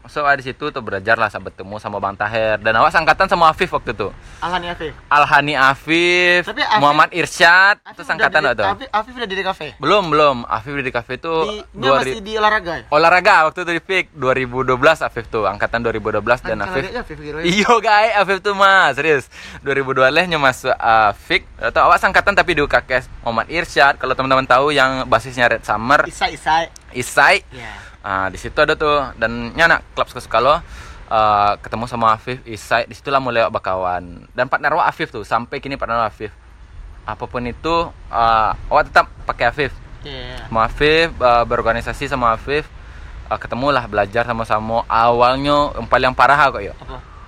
[0.00, 3.48] awak di situ tuh belajar lah sampai bertemu sama Bang Taher dan awak sangkatan sama
[3.48, 4.92] Afif waktu itu Alhani Afif.
[5.06, 9.44] Alhani Afif, Tapi Afif- Muhammad Irsyad Afif sangkatan di- waktu itu Afif, Afif udah di
[9.44, 9.66] kafe.
[9.76, 12.84] belum belum Afif di kafe itu Di, dia dua masih di olahraga ya?
[12.88, 17.38] olahraga waktu itu di FIK 2012 Afif tuh angkatan 2012 dan Afif Afif Giro.
[17.40, 19.28] Iyo guys, Afif tuh mas, serius
[19.60, 19.92] 2002
[20.24, 24.70] nya masuk uh, FIK Atau awak sangkatan tapi di UKKS Muhammad Irsyad, kalau teman-teman tahu
[24.70, 26.70] yang basisnya Red Summer Isa Isa.
[26.90, 27.68] Isai Ya.
[28.02, 29.12] Ah, di situ ada tuh.
[29.18, 30.60] Dan nyana klub suka lo uh,
[31.60, 32.86] ketemu sama Afif Isai.
[32.86, 34.26] Di situlah mulai bakawan.
[34.32, 35.24] Dan partner awak Afif tuh.
[35.26, 36.32] Sampai kini partner awak Afif.
[37.08, 39.72] Apa pun itu uh, awak tetap pakai Afif.
[40.06, 40.46] Iya.
[40.46, 42.70] sama Afif uh, berorganisasi sama Afif.
[43.28, 44.86] Uh, ketemulah belajar sama-sama.
[44.86, 46.74] Awalnya yang paling parah kok yo.
[46.78, 47.18] Apa?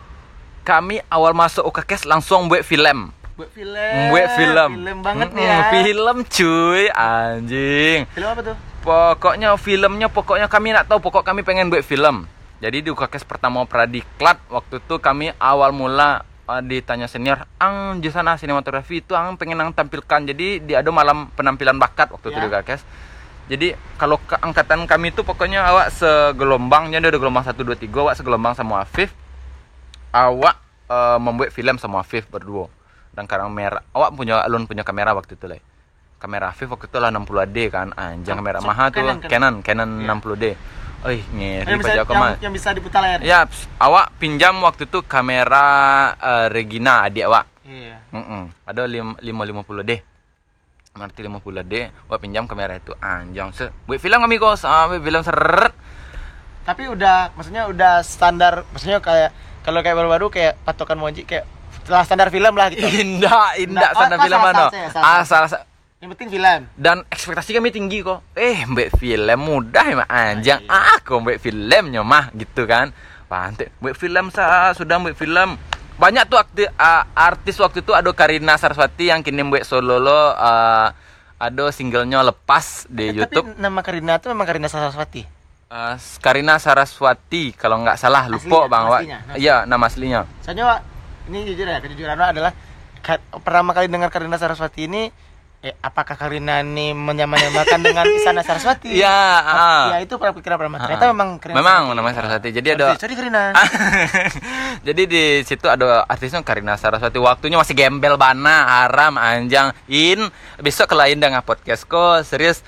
[0.60, 3.10] kami awal masuk UKKES langsung buat film.
[3.34, 3.96] Buat film.
[4.12, 4.70] buat film.
[4.84, 5.58] Film banget Mm-mm, ya.
[5.72, 6.84] film cuy.
[6.92, 7.98] Anjing.
[8.12, 8.56] Film apa tuh?
[8.80, 12.28] Pokoknya filmnya pokoknya kami nak tahu pokok kami pengen buat film.
[12.60, 18.12] Jadi di UKKES pertama Pradiklat waktu itu kami awal mula uh, ditanya senior ang di
[18.12, 20.28] sana sinematografi itu ang pengen ang tampilkan.
[20.28, 22.44] Jadi di ada malam penampilan bakat waktu itu Ya.
[22.44, 22.82] di UKKES
[23.50, 27.90] jadi kalau ke angkatan kami itu pokoknya awak segelombang jadi ada gelombang 1 2 3
[27.90, 29.10] awak segelombang sama Afif.
[30.14, 30.56] Awak
[30.86, 32.70] eh, membuat film sama Afif berdua.
[33.10, 35.58] Dan kamera awak punya alun punya kamera waktu itu lah
[36.20, 39.90] kamera Afif waktu itu lah 60D kan anjing Oh, kamera so- mahal tuh Canon, Canon
[39.98, 40.12] Iya.
[40.12, 40.44] 60D
[41.00, 43.20] Oi, ngeri Yang bisa, pajak yang, yang bisa diputar layar.
[43.24, 43.48] Ya,
[43.80, 45.64] awak pinjam waktu itu kamera
[46.14, 47.48] eh, Regina adik awak.
[47.64, 48.04] Iya.
[48.12, 48.52] Mm-mm.
[48.62, 49.96] Ada lim- lima lima puluh d.
[50.92, 51.88] Marti lima puluh d.
[52.04, 53.72] Wah pinjam kamera itu anjang se.
[53.82, 54.60] Buat film kami kos.
[54.62, 55.72] Ah, film seret.
[56.62, 62.04] Tapi udah maksudnya udah standar maksudnya kayak kalau kayak baru-baru kayak patokan Moji kayak setelah
[62.04, 62.84] standar film lah gitu.
[63.02, 64.64] Indah, indah Nah, standar oh, film mana?
[64.68, 65.64] salah, Ah, salah, salah.
[66.00, 66.60] Yang penting film.
[66.80, 68.24] Dan ekspektasi kami tinggi kok.
[68.32, 70.64] Eh, mbak film mudah emang anjang.
[70.64, 70.96] iya.
[70.96, 72.88] Aku mbak filmnya mah gitu kan.
[73.28, 73.68] Pantai.
[73.84, 75.60] Mbak film sa sudah mbak film.
[76.00, 80.96] Banyak tuh akti, ah, artis waktu itu ada Karina Saraswati yang kini mbak Sololo ah,
[81.36, 83.52] ada singlenya lepas di Eh, YouTube.
[83.52, 85.28] Tapi nama Karina tuh memang Karina Saraswati.
[85.68, 85.94] Eh,
[86.24, 89.00] Karina Saraswati kalau nggak salah lupa Aslinya, bang Wak.
[89.36, 90.24] Iya nama aslinya.
[90.40, 90.80] Soalnya Wak,
[91.28, 92.52] ini jujur ya, kejujuran Wak adalah
[93.44, 95.12] pertama kali dengar Karina Saraswati ini
[95.60, 98.90] eh, apakah Karina ini menyamakan dengan Isana Saraswati?
[98.90, 99.12] Iya.
[99.44, 99.84] ah.
[99.92, 100.76] Ya itu pernah pikiran pertama.
[100.76, 101.96] Ah, Ternyata memang Karina Memang Saraswati.
[101.96, 102.48] namanya Saraswati.
[102.50, 103.42] Jadi ada Sorry, Sorry Karina.
[104.86, 107.18] Jadi di situ ada artisnya Karina Saraswati.
[107.18, 109.76] Waktunya masih gembel bana, haram, anjang.
[109.86, 112.64] In besok ke lain dengan podcast kok serius.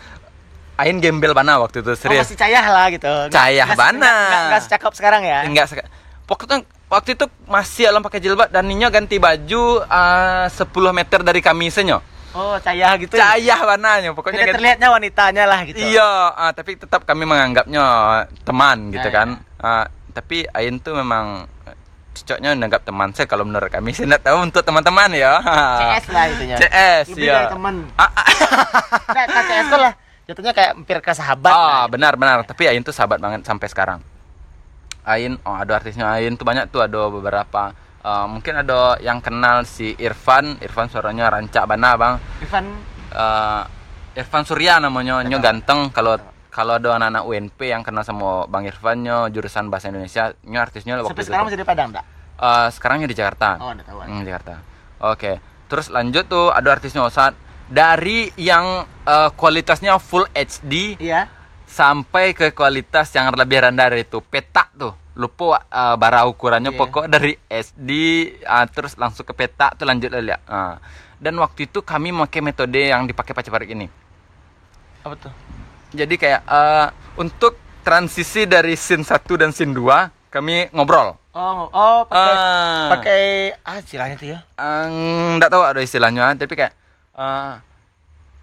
[0.74, 2.24] Ain gembel bana waktu itu Oh, serius.
[2.26, 3.08] masih cayah lah gitu.
[3.28, 3.96] Cayah nggak- bana.
[3.98, 5.38] nggak- nggak- nggak secakep sekarang ya.
[5.44, 5.88] Enggak sek-
[6.24, 6.56] waktu itu
[6.88, 12.00] waktu itu masih alam pakai jilbab dan Ninya ganti baju ah, 10 meter dari kamisnya.
[12.32, 13.12] Oh, cayah gitu.
[13.12, 15.76] Cayah bananya pokoknya Tidak terlihatnya wanitanya lah gitu.
[15.76, 17.84] Iya, ah, tapi tetap kami menganggapnya
[18.42, 19.28] teman gitu Ya, kan.
[19.60, 21.76] Ah, tapi Ain tuh memang eh,
[22.16, 25.44] cocoknya menganggap teman saya kalau menurut kami saya nggak tahu untuk teman-teman ya.
[25.44, 26.56] CS lah itunya.
[26.56, 27.34] CS Lebih ya.
[27.36, 27.74] dari teman.
[28.00, 28.26] Ah, ah,
[29.16, 29.92] Nah, CS tuh lah.
[30.22, 31.52] Jatuhnya kayak hampir ke sahabat.
[31.52, 31.82] ah, lah.
[31.92, 32.48] benar benar.
[32.48, 34.00] Tapi Ain tuh sahabat banget sampai sekarang.
[35.02, 37.74] Ain, oh ada artisnya Ain tuh banyak tuh ada beberapa.
[38.02, 42.14] Ah, mungkin ada yang kenal si Irfan, Irfan suaranya rancak bana bang.
[42.40, 42.66] Irfan
[43.12, 43.62] Eh,
[44.14, 45.88] Irfan Surya namanya, nyo ganteng.
[45.88, 46.16] Kalau
[46.48, 50.96] kalau ada anak-anak UNP yang kenal sama Bang Irfan nyo jurusan bahasa Indonesia, nyo artisnya
[50.96, 51.28] waktu sampai itu.
[51.28, 52.04] sekarang masih di Padang enggak?
[52.34, 53.48] Eh, sekarangnya di Jakarta.
[53.56, 53.98] Oh, enggak tahu.
[54.02, 54.52] Hmm, Jakarta.
[55.06, 55.32] Oke.
[55.68, 57.32] Terus lanjut tuh ada artisnya Osat
[57.68, 61.28] dari yang eh, kualitasnya full HD Iya.
[61.64, 66.78] sampai ke kualitas yang lebih rendah dari itu peta tuh lupa uh, bara ukurannya Iya.
[66.78, 67.90] pokok dari SD
[68.42, 70.80] ah, terus langsung ke peta tuh lanjut lihat Ah.
[71.18, 73.86] dan waktu itu kami pakai metode yang dipakai pacar ini
[75.00, 75.32] Apa tuh?
[75.90, 82.04] jadi kayak eh, untuk transisi dari scene 1 dan scene 2 kami ngobrol Oh, oh
[82.04, 82.88] pakai Ah.
[82.90, 83.22] pakai
[83.58, 84.38] ah istilahnya tuh ya.
[84.84, 86.72] enggak tahu ada istilahnya tapi kayak
[87.12, 87.52] eh,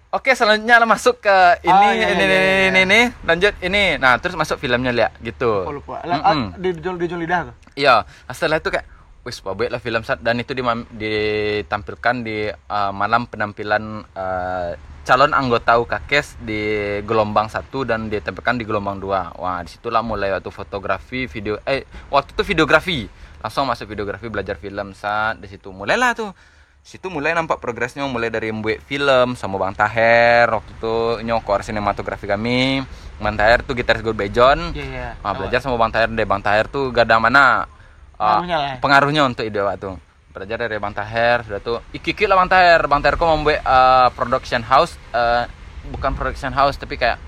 [0.10, 2.68] Oke selanjutnya masuk ke ini Oh, iya, ini, iya, ini, iya, iya.
[2.74, 6.02] ini ini lanjut ini nah terus masuk filmnya lihat gitu Oh, lupa.
[6.02, 6.58] Lah, ah, Mm-mm.
[6.58, 7.56] di di di lidah tuh.
[7.78, 8.90] Iya, setelah itu kayak
[9.22, 10.58] wis pabrik lah film sat dan itu
[10.98, 14.74] ditampilkan di uh, malam penampilan uh,
[15.06, 16.62] calon anggota UKKES di
[17.06, 19.30] gelombang satu dan ditampilkan di gelombang dua.
[19.38, 23.06] Wah, di situlah mulai waktu fotografi, video eh waktu itu videografi.
[23.46, 26.34] Langsung masuk videografi belajar film saat di situ mulailah tuh.
[26.80, 30.96] Situ mulai nampak progresnya mulai dari membuat film sama Bang Taher waktu itu
[31.28, 32.82] nyokor sinematografi kami.
[33.20, 34.72] Bang Taher tuh gitaris Good Bejon.
[34.72, 35.10] Iya, iya.
[35.20, 36.26] Ah, belajar sama Bang Tahir deh.
[36.26, 37.68] Bang Tahir tuh gak ada mana
[38.16, 38.78] ah, Pengaruhnya lah ya.
[38.80, 40.00] pengaruhnya untuk ide waktu.
[40.32, 42.80] Belajar dari Bang Tahir, sudah tuh iki lah Bang Tahir.
[42.88, 45.46] Bang Tahir kok membuat ah, production house eh,
[45.92, 47.20] bukan production house tapi kayak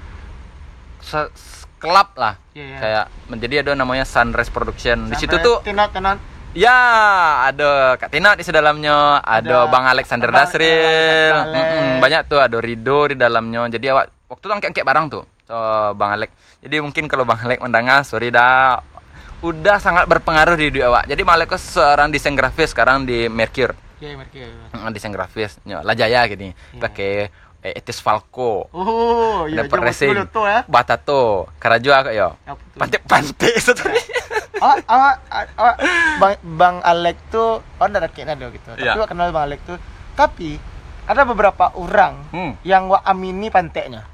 [1.82, 2.38] club lah.
[2.54, 2.78] Iya, iya.
[2.78, 5.10] Kayak menjadi ada namanya Sunrise Production.
[5.10, 5.90] Di situ tuh Tinot
[6.52, 6.78] ya
[7.48, 11.32] ada Kak Tina di dalamnya, ada, Ada Bang Alexander Bang- Dasril.
[11.32, 11.64] Bang Alex.
[11.72, 13.68] Mm-mm, banyak tuh ada Rido di dalamnya.
[13.68, 15.24] Jadi awak waktu itu angkat barang tuh.
[15.48, 15.56] So,
[15.96, 16.32] Bang Alek.
[16.60, 18.80] Jadi mungkin kalau Bang Alek mendengar, sorry dah.
[19.42, 21.10] Udah sangat berpengaruh di hidup awak.
[21.10, 23.74] Jadi Bang tuh seorang desain grafis sekarang di Mercure.
[24.02, 24.50] Iya, mereka.
[24.74, 25.62] Mm, Desain grafis.
[25.82, 26.58] Lajaya gini.
[26.74, 26.82] Iya.
[26.82, 27.30] Pakai
[27.62, 28.68] eh, Etis Falco.
[28.74, 29.66] Oh, iya.
[29.66, 30.18] Dapat racing.
[30.28, 30.66] tuh ya.
[30.66, 31.48] Batato.
[31.58, 32.30] Karajua kok yo.
[32.44, 32.58] Tuh?
[32.78, 33.90] Pantai-pantai itu tuh.
[34.62, 35.14] Oh, oh,
[35.58, 35.74] oh,
[36.22, 38.70] Bang Bang Alek tuh oh ada rakyatnya dong gitu.
[38.74, 39.78] Tapi wak kenal Bang Alek tuh.
[40.14, 40.62] Tapi
[41.06, 42.54] ada beberapa orang Hmm.
[42.62, 44.06] yang wak amini pantainya.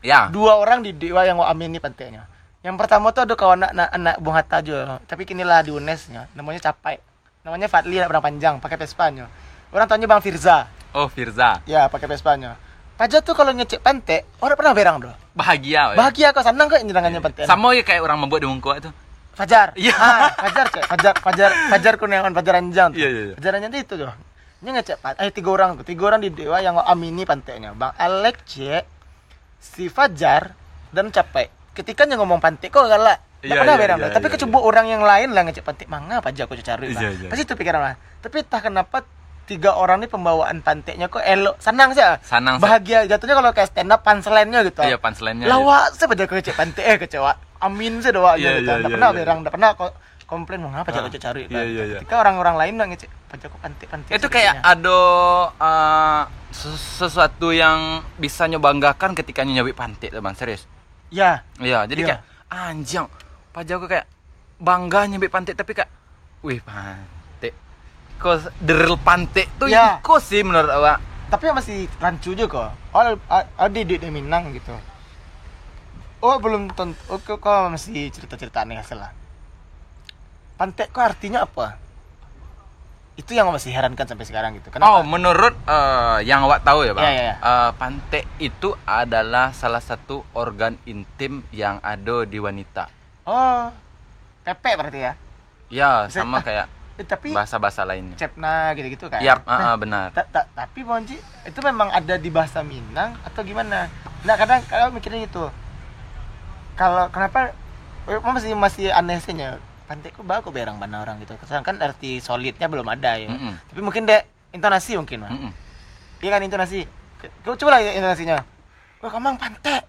[0.00, 0.32] Ya.
[0.32, 2.24] Dua orang di Dewa yang wak amini pantainya.
[2.64, 4.98] Yang pertama tuh ada kawan anak anak Bung Hatta juga.
[5.04, 6.32] Tapi kini lah di UNES-nya.
[6.32, 6.98] Namanya Capai.
[7.44, 9.28] Namanya Fadli anak panjang pakai Vespanya.
[9.70, 10.66] Orang tuanya Bang Firza.
[10.96, 11.60] Oh, Firza.
[11.68, 12.56] Ya, pakai Vespanya.
[12.96, 15.12] Paja tuh kalau ngecek pantai, orang pernah berang doh.
[15.36, 15.92] Bahagia.
[15.92, 15.96] weh.
[16.00, 17.44] Bahagia kok senang kok nyerangannya pantai.
[17.44, 18.88] Sama ya kayak orang membuat di Mungko itu.
[19.36, 19.76] Fajar.
[19.76, 19.92] Iya.
[19.92, 20.84] Ah, Fajar cek.
[20.88, 22.96] Fajar Fajar Fajar Kurniawan Fajar Anjang.
[22.96, 23.34] Iya, iya, iya.
[23.36, 24.08] Fajar Anjang itu tuh.
[24.64, 25.84] Ini ngecek pan- eh tiga orang tuh.
[25.84, 27.76] Tiga orang di Dewa yang amini pantainya.
[27.76, 28.84] Bang Alex cek
[29.60, 30.56] si Fajar
[30.88, 31.52] dan Capek.
[31.76, 33.20] Ketika yang ngomong pantai kok galak.
[33.36, 34.08] Nggak Iya, pernah iya, berang iya.
[34.08, 35.84] Tapi iya, kecoba orang yang lain lah ngecek pantai.
[35.84, 36.96] Mangga aja aku cari.
[36.96, 37.28] Iya, iya.
[37.28, 37.94] Pasti itu pikiran lah.
[38.24, 39.04] Tapi entah kenapa
[39.46, 42.18] tiga orang ini pembawaan pantainya kok elok senang sih ah.
[42.20, 42.62] Senang, sih.
[42.62, 46.82] bahagia jatuhnya kalau kayak stand up punchline-nya gitu Iya, punchline-nya, lawa saya pada kecek pantai
[46.84, 49.32] eh kecewa amin sih doa Iya, gitu iya, iya, pernah iya.
[49.32, 49.92] nggak pernah kok
[50.26, 51.06] komplain mau ngapa Ah.
[51.06, 51.98] cak cari Iya, iya, iya.
[52.02, 54.98] ketika orang-orang lain bilang ngecek pak Joko pantik pantik itu kayak ada
[56.50, 57.78] ses- sesuatu yang
[58.16, 60.66] bisa nyobanggakan ketika nyobi pantik tuh bang serius
[61.08, 62.08] ya iya jadi Iya.
[62.08, 63.06] kayak anjing
[63.50, 64.04] Pak Joko kayak
[64.58, 65.90] bangga nyobi pantik tapi kayak
[66.42, 67.15] wih pantik
[68.16, 70.00] kok deril pantik tuh Iya.
[70.00, 70.98] iko sih menurut awak.
[71.26, 73.18] Tapi masih rancu juga kok oh
[73.58, 74.72] oh di di Minang gitu.
[76.24, 79.12] Oh belum tentu oh, kok masih cerita cerita aneh salah
[80.56, 81.76] pantek kok artinya apa?
[83.16, 84.68] Itu yang masih herankan sampai sekarang gitu.
[84.68, 87.04] Oh, kenapa menurut eh, yang awak tahu ya, Bang.
[87.08, 87.34] Iya, iya, iya.
[87.40, 92.88] eh, pantek itu adalah salah satu organ intim yang ada di wanita.
[93.24, 93.72] oh.
[94.46, 95.12] Pepe berarti ya?
[95.74, 96.70] Ya, sama kayak
[97.04, 98.16] tapi bahasa-bahasa lainnya.
[98.16, 100.06] cepna gitu gitu kan Nah, ah, ah, benar.
[100.16, 103.92] Ta- ta- tapi Monji itu memang ada di bahasa Minang atau gimana?
[104.24, 105.52] Nah kadang kalau mikirnya gitu,
[106.76, 107.52] kalau kenapa
[108.06, 111.36] eh, masih masih aneh sih nya pantai ku baku berang mana orang gitu.
[111.44, 113.28] Sedangkan arti solidnya belum ada ya.
[113.28, 113.52] Mm-mm.
[113.70, 114.22] Tapi mungkin deh
[114.52, 115.30] intonasi mungkin mah.
[115.32, 115.50] Mm-mm.
[116.24, 116.88] Iya kan intonasi.
[117.44, 118.40] Kau coba lah intonasinya.
[119.00, 119.84] Wah kamang pantai.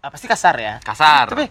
[0.00, 0.74] Ah, pasti kasar ya.
[0.80, 1.28] Kasar.
[1.28, 1.50] Tapi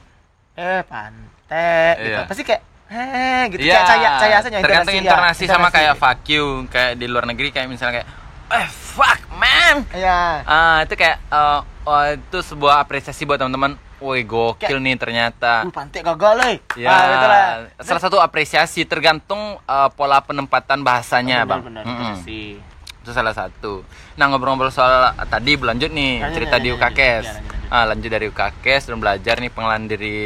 [0.53, 2.17] eh pantai gitu.
[2.17, 2.29] Iya.
[2.29, 2.61] Pasti kayak
[2.93, 5.01] eh gitu Iya, kayak caya caya saja tergantung ya.
[5.01, 5.75] intonasi sama Intonasi.
[5.75, 8.07] kayak fuck you, kayak di luar negeri kayak misalnya kayak
[8.53, 9.75] eh fuck man.
[9.89, 10.45] Iya.
[10.45, 13.73] Ah, itu kayak eh, oh, itu sebuah apresiasi buat teman-teman.
[13.97, 15.63] Woi, gokil nih ternyata.
[15.63, 16.57] Uh, pantai gagal eh.
[16.75, 17.45] Ya, Ah, gitu lah.
[17.79, 21.63] salah satu apresiasi tergantung eh, pola penempatan bahasanya, Bang.
[21.63, 22.19] benar, Mm-mm.
[22.21, 22.59] sih.
[22.99, 23.81] Itu salah satu.
[24.13, 24.91] Nah, ngobrol-ngobrol soal
[25.25, 26.83] tadi berlanjut nih Lanjut, cerita lanjut, di lanjut.
[26.85, 27.25] UKKS.
[27.25, 27.71] Ya, lanjut, lanjut.
[27.71, 30.19] Ah, lanjut dari UKKS dan belajar nih pengenalan diri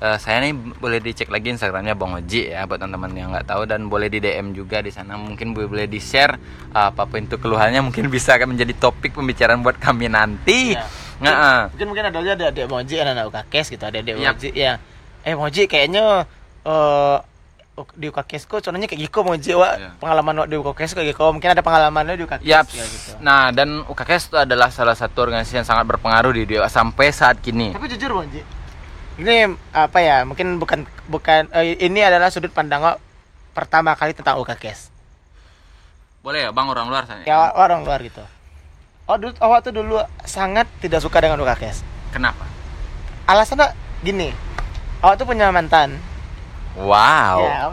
[0.00, 3.68] eh, saya nih boleh dicek lagi Instagramnya Bang Oji ya buat teman-teman yang nggak tahu
[3.68, 6.40] dan boleh di DM juga di sana mungkin boleh boleh di share
[6.72, 10.72] apa pun itu keluhannya mungkin bisa akan menjadi topik pembicaraan buat kami nanti.
[10.74, 10.84] Iya.
[11.20, 11.62] Nggak, ah.
[11.76, 14.34] Mungkin mungkin ada aja ada adik Moji ada anak UKKS gitu, ada adik Yap.
[14.40, 14.76] Moji yang
[15.20, 16.24] eh Moji kayaknya
[16.64, 17.18] eh
[17.96, 19.90] di UKKS kok contohnya kayak gitu Moji wak Iya.
[20.00, 22.66] pengalaman di UKKS kayak gitu mungkin ada pengalamannya di UKKS Yap.
[22.72, 23.10] ya, gitu.
[23.20, 27.40] Nah, dan UKKS itu adalah salah satu organisasi yang sangat berpengaruh di dia sampai saat
[27.40, 27.72] kini.
[27.72, 28.40] Tapi jujur Moji,
[29.20, 32.80] ini apa ya mungkin bukan bukan eh, ini adalah sudut pandang
[33.52, 34.88] pertama kali tentang UKKS
[36.20, 37.24] Boleh ya, Bang orang luar sana.
[37.24, 38.20] ya orang luar gitu.
[39.08, 41.80] Oh dulu awak tuh dulu sangat tidak suka dengan UKKS.
[42.12, 42.44] Kenapa?
[43.24, 43.72] Alasannya
[44.04, 44.28] gini,
[45.00, 45.96] awak tuh punya mantan.
[46.76, 47.40] Wow.
[47.42, 47.72] Ya,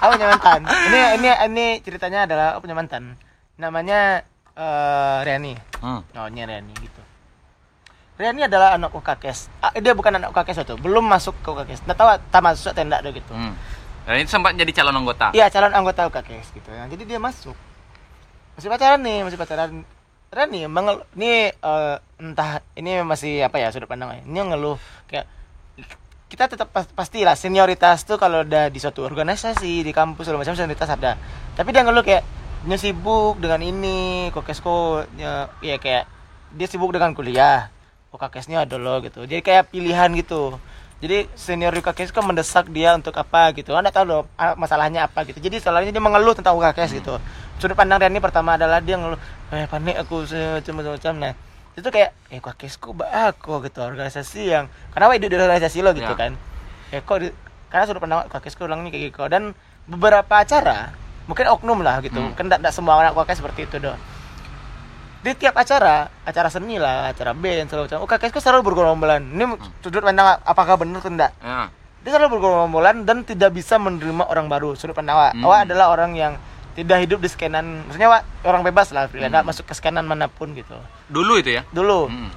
[0.00, 0.60] aku punya mantan.
[0.64, 3.18] Ini ini ini ceritanya adalah punya mantan.
[3.58, 4.22] Namanya
[4.54, 5.58] eh Riani.
[5.82, 6.00] Hmm.
[6.14, 7.02] Oh, ini Riani gitu.
[8.14, 9.50] Riani adalah anak UKKS.
[9.58, 11.82] Ah, dia bukan anak UKKS itu, belum masuk ke UKKS.
[11.82, 13.32] Nggak tahu tak masuk atau enggak gitu.
[13.34, 13.58] Hmm.
[14.06, 15.34] Dan itu sempat jadi calon anggota.
[15.34, 16.70] Iya, calon anggota UKKS gitu.
[16.70, 17.56] Nah, jadi dia masuk.
[18.54, 19.82] Masih pacaran nih, masih pacaran.
[20.34, 24.74] Rani mengel ini eh, entah ini masih apa ya sudut pandang ini yang ngeluh
[25.06, 25.30] kayak
[26.26, 30.58] kita tetap pas, pastilah senioritas tuh kalau udah di suatu organisasi di kampus segala macam
[30.58, 31.14] senioritas ada
[31.54, 32.26] tapi dia ngeluh kayak
[32.66, 36.10] dia sibuk dengan ini kokesko ya, ya kayak
[36.50, 37.70] dia sibuk dengan kuliah
[38.14, 39.26] oh kakesnya ada loh gitu.
[39.26, 40.54] Jadi kayak pilihan gitu.
[41.02, 43.74] Jadi senior UKKS kan mendesak dia untuk apa gitu.
[43.74, 45.42] Anda tahu loh ah, masalahnya apa gitu.
[45.42, 47.18] Jadi soalnya dia mengeluh tentang UKKS gitu.
[47.58, 49.18] Sudut pandang Riani pertama adalah dia ngeluh
[49.50, 50.22] eh panik aku
[50.66, 51.32] macam-macam nah
[51.74, 52.54] itu kayak eh kok
[53.02, 56.14] aku gitu organisasi yang hidup di organisasi lo gitu Ya.
[56.14, 56.32] kan.
[56.94, 57.34] Eh kok di-
[57.66, 59.26] karena sudut pandang UKKS kok bilangnya kayak gitu.
[59.26, 59.42] Dan
[59.90, 60.94] beberapa acara
[61.26, 62.22] mungkin oknum lah gitu.
[62.22, 62.32] Hmm.
[62.38, 63.98] kan tidak semua anak UKKS seperti itu doh
[65.24, 69.44] di tiap acara acara seni lah acara band segala macam UKKS kok selalu bergerombolan ini
[69.80, 71.72] sudut pandang apakah benar atau tidak Ya.
[71.98, 75.42] dia selalu bergerombolan dan tidak bisa menerima orang baru sudut pandang awak Hmm.
[75.42, 76.32] awak adalah orang yang
[76.74, 79.48] tidak hidup di scanan maksudnya awak orang bebas lah freelance Hmm.
[79.48, 80.76] masuk ke scanan mana pun gitu
[81.08, 81.64] Dulu itu ya.
[81.70, 82.28] dulu Hmm.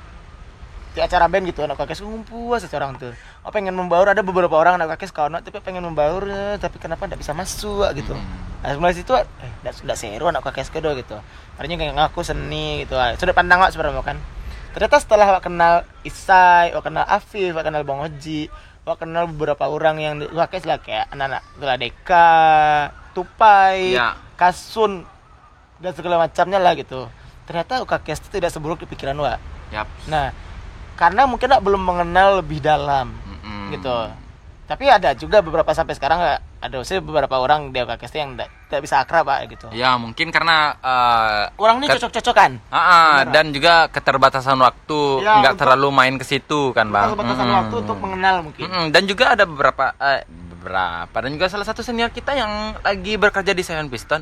[0.89, 3.11] di acara band gitu anak kakek ngumpul saja orang tuh
[3.43, 7.03] oh pengen membaur ada beberapa orang anak kakek kawan tapi pengen membaur eh, tapi kenapa
[7.03, 8.63] tidak bisa masuk gitu Hmm.
[8.63, 9.27] nah mulai situ eh
[9.75, 11.19] tidak seru anak kakek kedo gitu
[11.57, 13.17] artinya kayak ngaku seni gitu ah.
[13.17, 14.17] sudah pandang awak sebenarnya kan
[14.77, 15.73] ternyata setelah awak kenal
[16.05, 18.47] Isai awak kenal Afif awak kenal Bang Oji
[18.85, 22.29] awak kenal beberapa orang yang kakek lah kayak anak-anak Geladeka
[23.11, 24.13] Tupai Ya.
[24.37, 25.01] Kasun
[25.81, 27.09] dan segala macamnya lah gitu
[27.49, 29.41] ternyata UKKS itu tidak seburuk di pikiran wa
[29.71, 29.87] Yap.
[30.07, 30.31] Nah,
[30.95, 33.75] karena mungkin Wak belum mengenal lebih dalam Mm-mm.
[33.75, 33.95] gitu.
[34.67, 38.81] Tapi ada juga beberapa sampai sekarang nggak- ada sih beberapa orang di UKKS yang tidak
[38.81, 39.67] bisa akrab Pak gitu.
[39.71, 42.59] Ya mungkin karena eh, Orang ini cocok-cocokan.
[42.67, 43.31] ah, Benar.
[43.31, 47.13] dan juga keterbatasan waktu Ya, nggak terlalu main ke situ kan bang.
[47.13, 47.57] Batasan Mm-mm.
[47.57, 48.61] waktu untuk mengenal mungkin.
[48.61, 48.85] Mm-mm.
[48.91, 53.51] Dan juga ada beberapa eh, beberapa dan juga salah satu senior kita yang lagi bekerja
[53.51, 54.19] di Seven Piston.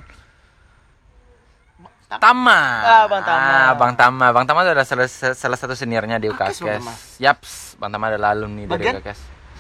[2.06, 2.60] Tama.
[2.86, 3.50] Ah, Bang Tama.
[3.50, 4.26] Ah, Bang Tama.
[4.30, 6.30] Bang Tama adalah salah, salah satu seniornya di?
[6.30, 7.18] UKKS.
[7.18, 9.02] Yaps, Bang Tama adalah alumni dari Bagian?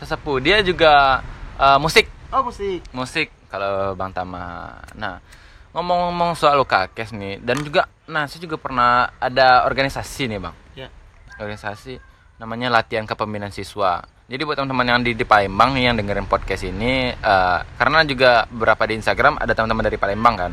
[0.05, 0.37] Sesepuh.
[0.39, 1.25] Dia juga
[1.55, 2.83] Eh, musik Oh musik.
[2.91, 4.75] musik kalau Bang Tama.
[4.99, 5.23] Nah,
[5.71, 10.55] ngomong-ngomong soal UKKS nih dan juga nah saya juga pernah ada organisasi nih, Bang.
[10.75, 10.91] Ya.
[11.39, 11.95] Organisasi
[12.35, 14.03] namanya latihan kepemimpinan siswa.
[14.27, 18.43] Jadi buat teman-teman yang di, di Palembang nih yang dengerin podcast ini eh, karena juga
[18.51, 20.51] beberapa di Instagram ada teman-teman dari Palembang kan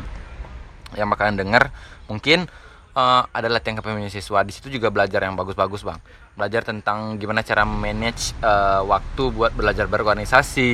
[0.95, 1.73] yang bakalan denger
[2.07, 2.45] mungkin
[2.93, 5.99] eh, ada latihan kepemimpinan siswa di situ juga belajar yang bagus-bagus bang.
[6.33, 10.71] Belajar tentang gimana cara manage eh, waktu buat belajar berorganisasi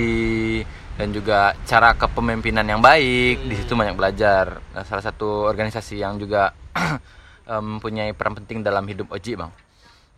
[1.00, 3.48] dan juga cara kepemimpinan yang baik.
[3.48, 4.60] Di situ banyak belajar.
[4.76, 6.52] Nah, salah satu organisasi yang juga
[7.52, 9.52] eh, mempunyai peran penting dalam hidup Oji bang.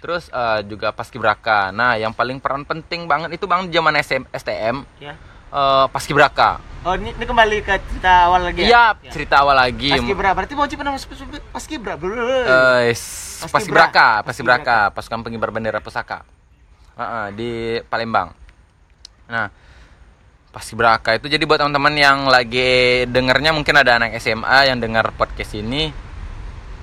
[0.02, 4.78] Terus eh, juga paskibraka nah yang paling peran penting banget itu bang zaman SM, STM
[4.98, 5.14] Ya.
[5.52, 9.12] Eh, paskibraka Oh ini, ini kembali ke cerita awal lagi Iya, ya?
[9.14, 9.94] cerita awal lagi.
[9.94, 10.34] Paskibra.
[10.34, 11.14] Berarti mau pernah masuk
[11.54, 11.94] Paskibra.
[11.94, 12.18] Belum.
[12.18, 14.26] Eh, s- Paskibraka.
[14.26, 16.26] Paskibraka, Paskibraka, pasukan pengibar bendera pusaka.
[16.98, 17.50] Heeh, di
[17.86, 18.34] Palembang.
[19.30, 19.54] Nah,
[20.50, 25.54] Paskibraka itu jadi buat teman-teman yang lagi dengernya mungkin ada anak SMA yang dengar podcast
[25.54, 25.94] ini.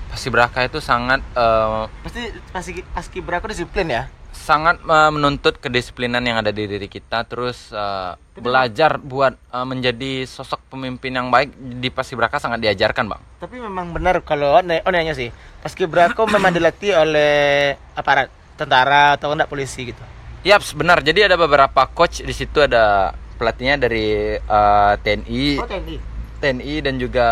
[0.09, 4.07] Paskibraka itu sangat eh, Pasti pasti Paskibra aku disiplin ya.
[4.49, 10.25] Sangat eh, menuntut kedisiplinan yang ada di diri kita terus eh, belajar buat eh, menjadi
[10.25, 13.21] sosok pemimpin yang baik di Paskibraka sangat diajarkan, Bang.
[13.45, 15.29] Tapi memang benar kalau oh nanya sih.
[15.61, 20.01] Paskibra aku memang dilatih oleh aparat tentara atau enggak polisi gitu.
[20.49, 21.05] Yaps, benar.
[21.05, 25.97] Jadi ada beberapa coach di situ ada pelatihnya dari eh, TNI, Oh TNI.
[26.41, 27.29] TNI dan juga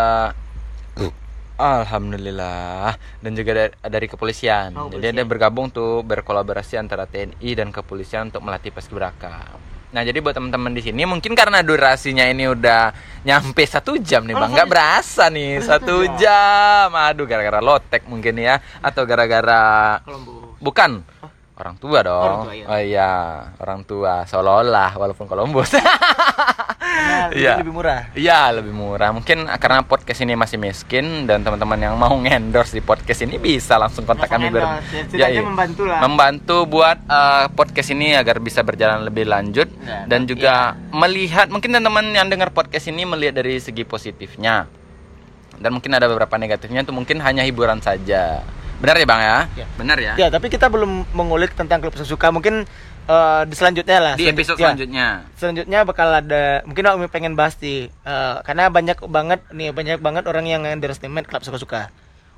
[1.57, 4.77] Alhamdulillah dan juga dari, dari kepolisian.
[4.77, 9.57] Oh, Jadi ada bergabung tuh berkolaborasi antara TNI dan kepolisian untuk melatih paskibraka.
[9.87, 12.91] Nah jadi buat teman-teman di sini mungkin karena durasinya ini udah
[13.23, 16.93] nyampe satu jam nih bang, nggak berasa nih satu satu jam.
[16.93, 19.97] Aduh gara-gara lotek mungkin ya atau gara-gara.
[20.61, 21.16] Bukan.
[21.57, 22.21] Orang tua dong.
[22.21, 22.65] Orang tua, iya.
[22.69, 23.11] Oh iya,
[23.57, 25.73] orang tua seolah-olah walaupun Columbus.
[26.97, 27.59] Nah, Iya.
[27.59, 28.09] lebih murah.
[28.13, 29.09] Iya, lebih murah.
[29.09, 33.75] Mungkin karena podcast ini masih miskin dan teman-teman yang mau endorse di podcast ini bisa
[33.77, 34.63] langsung kontak kami ber
[35.13, 35.41] ya, iya.
[35.41, 35.99] membantu lah.
[36.03, 40.27] Membantu buat eh, podcast ini agar bisa berjalan lebih lanjut Ya, dan iya.
[40.29, 40.53] juga
[40.93, 44.67] melihat mungkin teman-teman yang dengar podcast ini melihat dari segi positifnya.
[45.57, 48.45] Dan mungkin ada beberapa negatifnya itu mungkin hanya hiburan saja.
[48.77, 49.37] Benar ya, Bang ya?
[49.57, 49.65] Ya.
[49.77, 50.13] Benar ya?
[50.15, 52.29] Ya, tapi kita belum mengulik tentang klub sesuka.
[52.29, 52.69] Mungkin
[53.09, 54.13] eh, di selanjutnya lah.
[54.13, 54.69] Di episode ya.
[54.69, 55.07] selanjutnya.
[55.33, 60.23] selanjutnya bakal ada mungkin aku pengen bahas di eh, karena banyak banget nih banyak banget
[60.29, 61.89] orang yang underestimate klub suka-suka.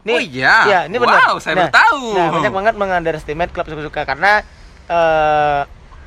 [0.08, 0.56] Nih, Oh iya?
[0.64, 1.36] Ya, ini benar.
[1.36, 2.04] Wow, saya baru tahu.
[2.16, 4.40] Nah, banyak banget mengunderestimate klub suka-suka karena
[4.88, 5.62] eh,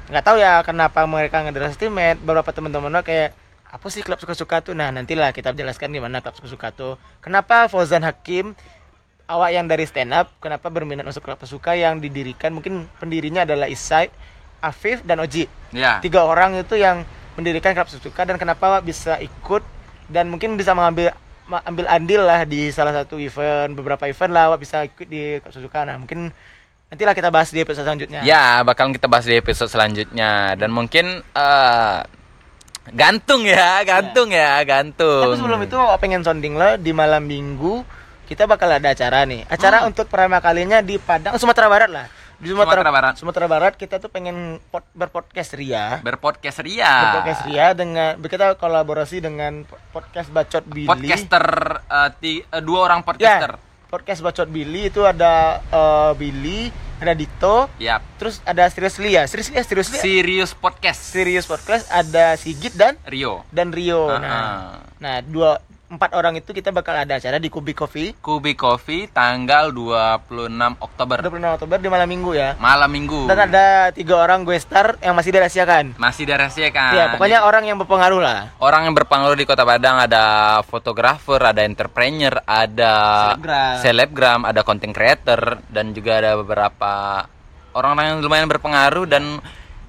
[0.08, 3.36] nggak tahu ya kenapa mereka underestimate beberapa teman-teman kayak
[3.72, 4.72] apa sih klub suka-suka tuh?
[4.72, 6.94] Nah, nantilah kita jelaskan gimana klub suka-suka tuh.
[7.20, 8.56] Kenapa Fauzan Hakim
[9.32, 11.72] awak yang dari stand up kenapa berminat masuk klub suka?
[11.72, 14.12] Yang didirikan mungkin pendirinya adalah Isai,
[14.60, 15.48] Afif dan Oji.
[15.72, 16.04] Ya.
[16.04, 18.28] tiga orang itu yang mendirikan klub suka.
[18.28, 19.64] Dan kenapa Wak bisa ikut?
[20.12, 21.16] Dan mungkin bisa mengambil
[21.52, 25.56] ambil andil lah di salah satu event beberapa event lah Wak bisa ikut di klub
[25.56, 25.88] suka.
[25.88, 26.28] Nah mungkin
[26.92, 28.20] nantilah kita bahas di episode selanjutnya.
[28.20, 30.52] Ya, bakalan kita bahas di episode selanjutnya.
[30.60, 31.98] Dan mungkin eh
[32.92, 35.22] gantung ya, gantung ya, gantung.
[35.22, 38.01] tapi sebelum itu pengen sounding lo di malam minggu
[38.32, 42.50] kita bakal ada acara nih acara untuk pertama kalinya di Padang Sumatera Barat lah di
[42.50, 43.14] Sumatera, Sumatera Barat.
[43.14, 46.90] Sumatera Barat kita tuh pengen pod- berpodcast ria berpodcast ria.
[47.06, 51.46] berpodcast ria dengan kita kolaborasi dengan podcast Bacot Billy Podcaster
[51.84, 53.54] eh, ti- eh, dua orang podcaster.
[53.54, 58.02] Ya, podcast Bacot Billy itu ada eh, Billy, ada Dito, Yap.
[58.16, 59.22] terus ada Serius Lia.
[59.26, 60.00] Serius Lia, Serius Lia.
[60.00, 60.98] Serius podcast.
[60.98, 63.46] Serius Podcast ada Sigit dan Rio.
[63.50, 64.06] dan Rio.
[64.08, 64.70] Ah, Nah, ah.
[64.98, 65.62] nah dua
[65.93, 71.20] empat orang itu kita bakal ada acara di Kubi Coffee Kubi Coffee tanggal 26 Oktober.
[71.20, 72.57] 26 Oktober di malam minggu ya.
[72.57, 73.28] Malam Minggu.
[73.28, 76.01] Dan ada tiga orang gue star yang masih dirahasiakan.
[76.01, 76.93] masih dirahasiakan.
[76.97, 78.57] ya, pokoknya orang yang berpengaruh lah.
[78.57, 80.24] orang yang berpengaruh di Kota Padang ada
[80.64, 82.93] fotografer, ada entrepreneur, ada
[83.36, 83.72] Selebgram.
[83.80, 86.93] selebgram, ada content creator dan juga ada beberapa
[87.72, 89.40] orang-orang yang lumayan berpengaruh dan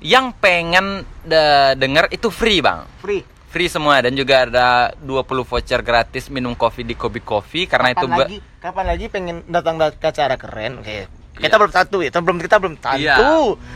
[0.03, 2.83] yang pengen de- denger itu free, Bang.
[2.99, 3.23] Free.
[3.53, 8.01] Free semua dan juga ada 20 voucher gratis minum kopi di Kopi Coffee karena itu
[8.01, 8.37] Kapan be- lagi?
[8.57, 10.81] Kapan lagi pengen datang ke acara keren?
[10.81, 11.05] Oke.
[11.33, 11.57] Kita Iya.
[11.59, 12.97] belum tentu ya, kita belum kita belum tentu.
[12.99, 13.15] Iya,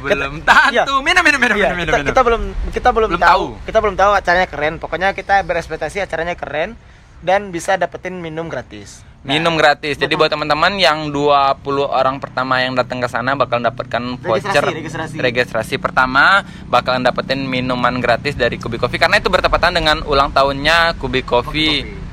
[0.03, 0.33] belum
[0.69, 0.81] iya.
[0.81, 0.93] tentu.
[0.99, 2.07] Minum minum minum Iya, minum kita, minum.
[2.07, 3.45] kita belum kita belum, Belum tahu.
[3.53, 3.65] tahu.
[3.65, 4.73] Kita belum tahu acaranya keren.
[4.77, 6.73] Pokoknya kita berespektasi acaranya keren
[7.19, 9.05] dan bisa dapetin minum gratis.
[9.25, 9.97] Nah, minum gratis.
[9.97, 15.17] Jadi buat teman-teman yang 20 orang pertama yang datang ke sana bakal dapatkan voucher registrasi.
[15.17, 19.01] registrasi pertama bakalan dapetin minuman gratis dari Kubi Coffee.
[19.01, 22.07] Karena itu bertepatan dengan ulang tahunnya Kubi Coffee.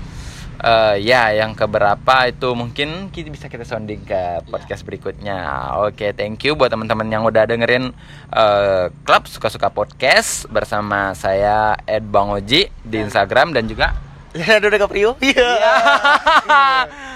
[0.64, 5.76] Eh, ya yang keberapa itu mungkin kita bisa kita sounding ke podcast berikutnya.
[5.84, 7.92] Oke, thank you buat teman-teman yang udah dengerin
[8.32, 13.92] eh, klub suka-suka podcast bersama saya Ed Bang Oji di Instagram dan juga
[14.34, 15.10] Leonardo DiCaprio.
[15.24, 15.50] Iya.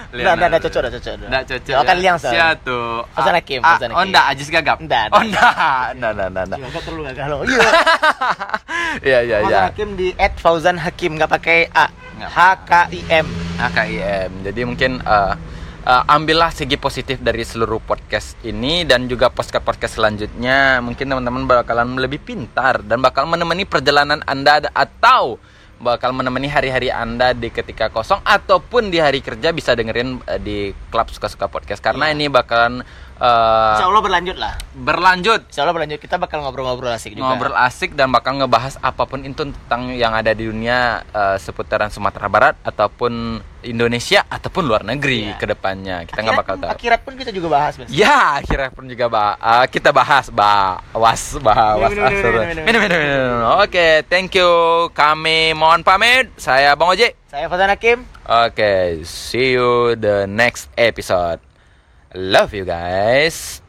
[0.09, 1.15] Nggak, nggak, nggak cocok, nggak cocok.
[1.29, 1.77] Nggak cocok.
[1.85, 2.01] Akan ya.
[2.01, 2.17] liang.
[2.17, 3.05] Siapa tuh?
[3.13, 4.07] Ah, Hakim, ah, Fauzan Oh, Hakim.
[4.09, 4.77] enggak, Ajis Gagap.
[4.81, 5.53] Nggak, Oh, enggak.
[5.93, 6.59] Enggak, enggak, enggak, enggak.
[6.65, 7.39] Nggak perlu nggak kalau.
[7.49, 7.61] Iya.
[9.05, 9.61] Iya, iya, Fauzan iya.
[9.69, 10.09] Hakim di
[10.41, 11.87] @fauzan hakim nggak pakai a.
[12.19, 13.27] H K I M.
[13.61, 14.31] HKIM.
[14.49, 15.35] Jadi mungkin eh,
[15.85, 20.81] eh, ambillah segi positif dari seluruh podcast ini dan juga podcast-podcast selanjutnya.
[20.81, 25.37] Mungkin teman-teman bakalan lebih pintar dan bakal menemani perjalanan Anda atau
[25.79, 30.59] bakal menemani hari-hari Anda di ketika kosong ataupun di hari kerja bisa dengerin eh, di
[30.91, 32.15] klub suka-suka podcast karena Iya.
[32.19, 32.83] ini bakalan
[33.19, 34.53] eh, Insya Allah berlanjut lah.
[34.73, 35.99] berlanjut Insya Allah berlanjut.
[35.99, 37.29] Kita bakal ngobrol-ngobrol asik juga.
[37.29, 41.89] ngobrol asik dan bakal ngebahas apa pun itu tentang yang ada di dunia eh, seputaran
[41.89, 45.37] Sumatera Barat ataupun Indonesia ataupun luar negeri Iya.
[45.37, 46.07] ke depannya.
[46.07, 46.71] Kita nggak bakal tahu.
[46.71, 47.75] Akhirat pun kita juga bahas.
[47.91, 50.31] Ya, akhirnya pun juga bah eh, kita bahas
[52.55, 53.39] minum, minum minum minum.
[53.59, 54.47] Oke, thank you.
[54.93, 56.31] Kami mohon pamit.
[56.39, 57.11] Saya Bang Oji.
[57.27, 58.07] Saya Fauzan Hakim.
[58.25, 61.48] Oke, see you the next episode.
[62.15, 63.61] Love you guys.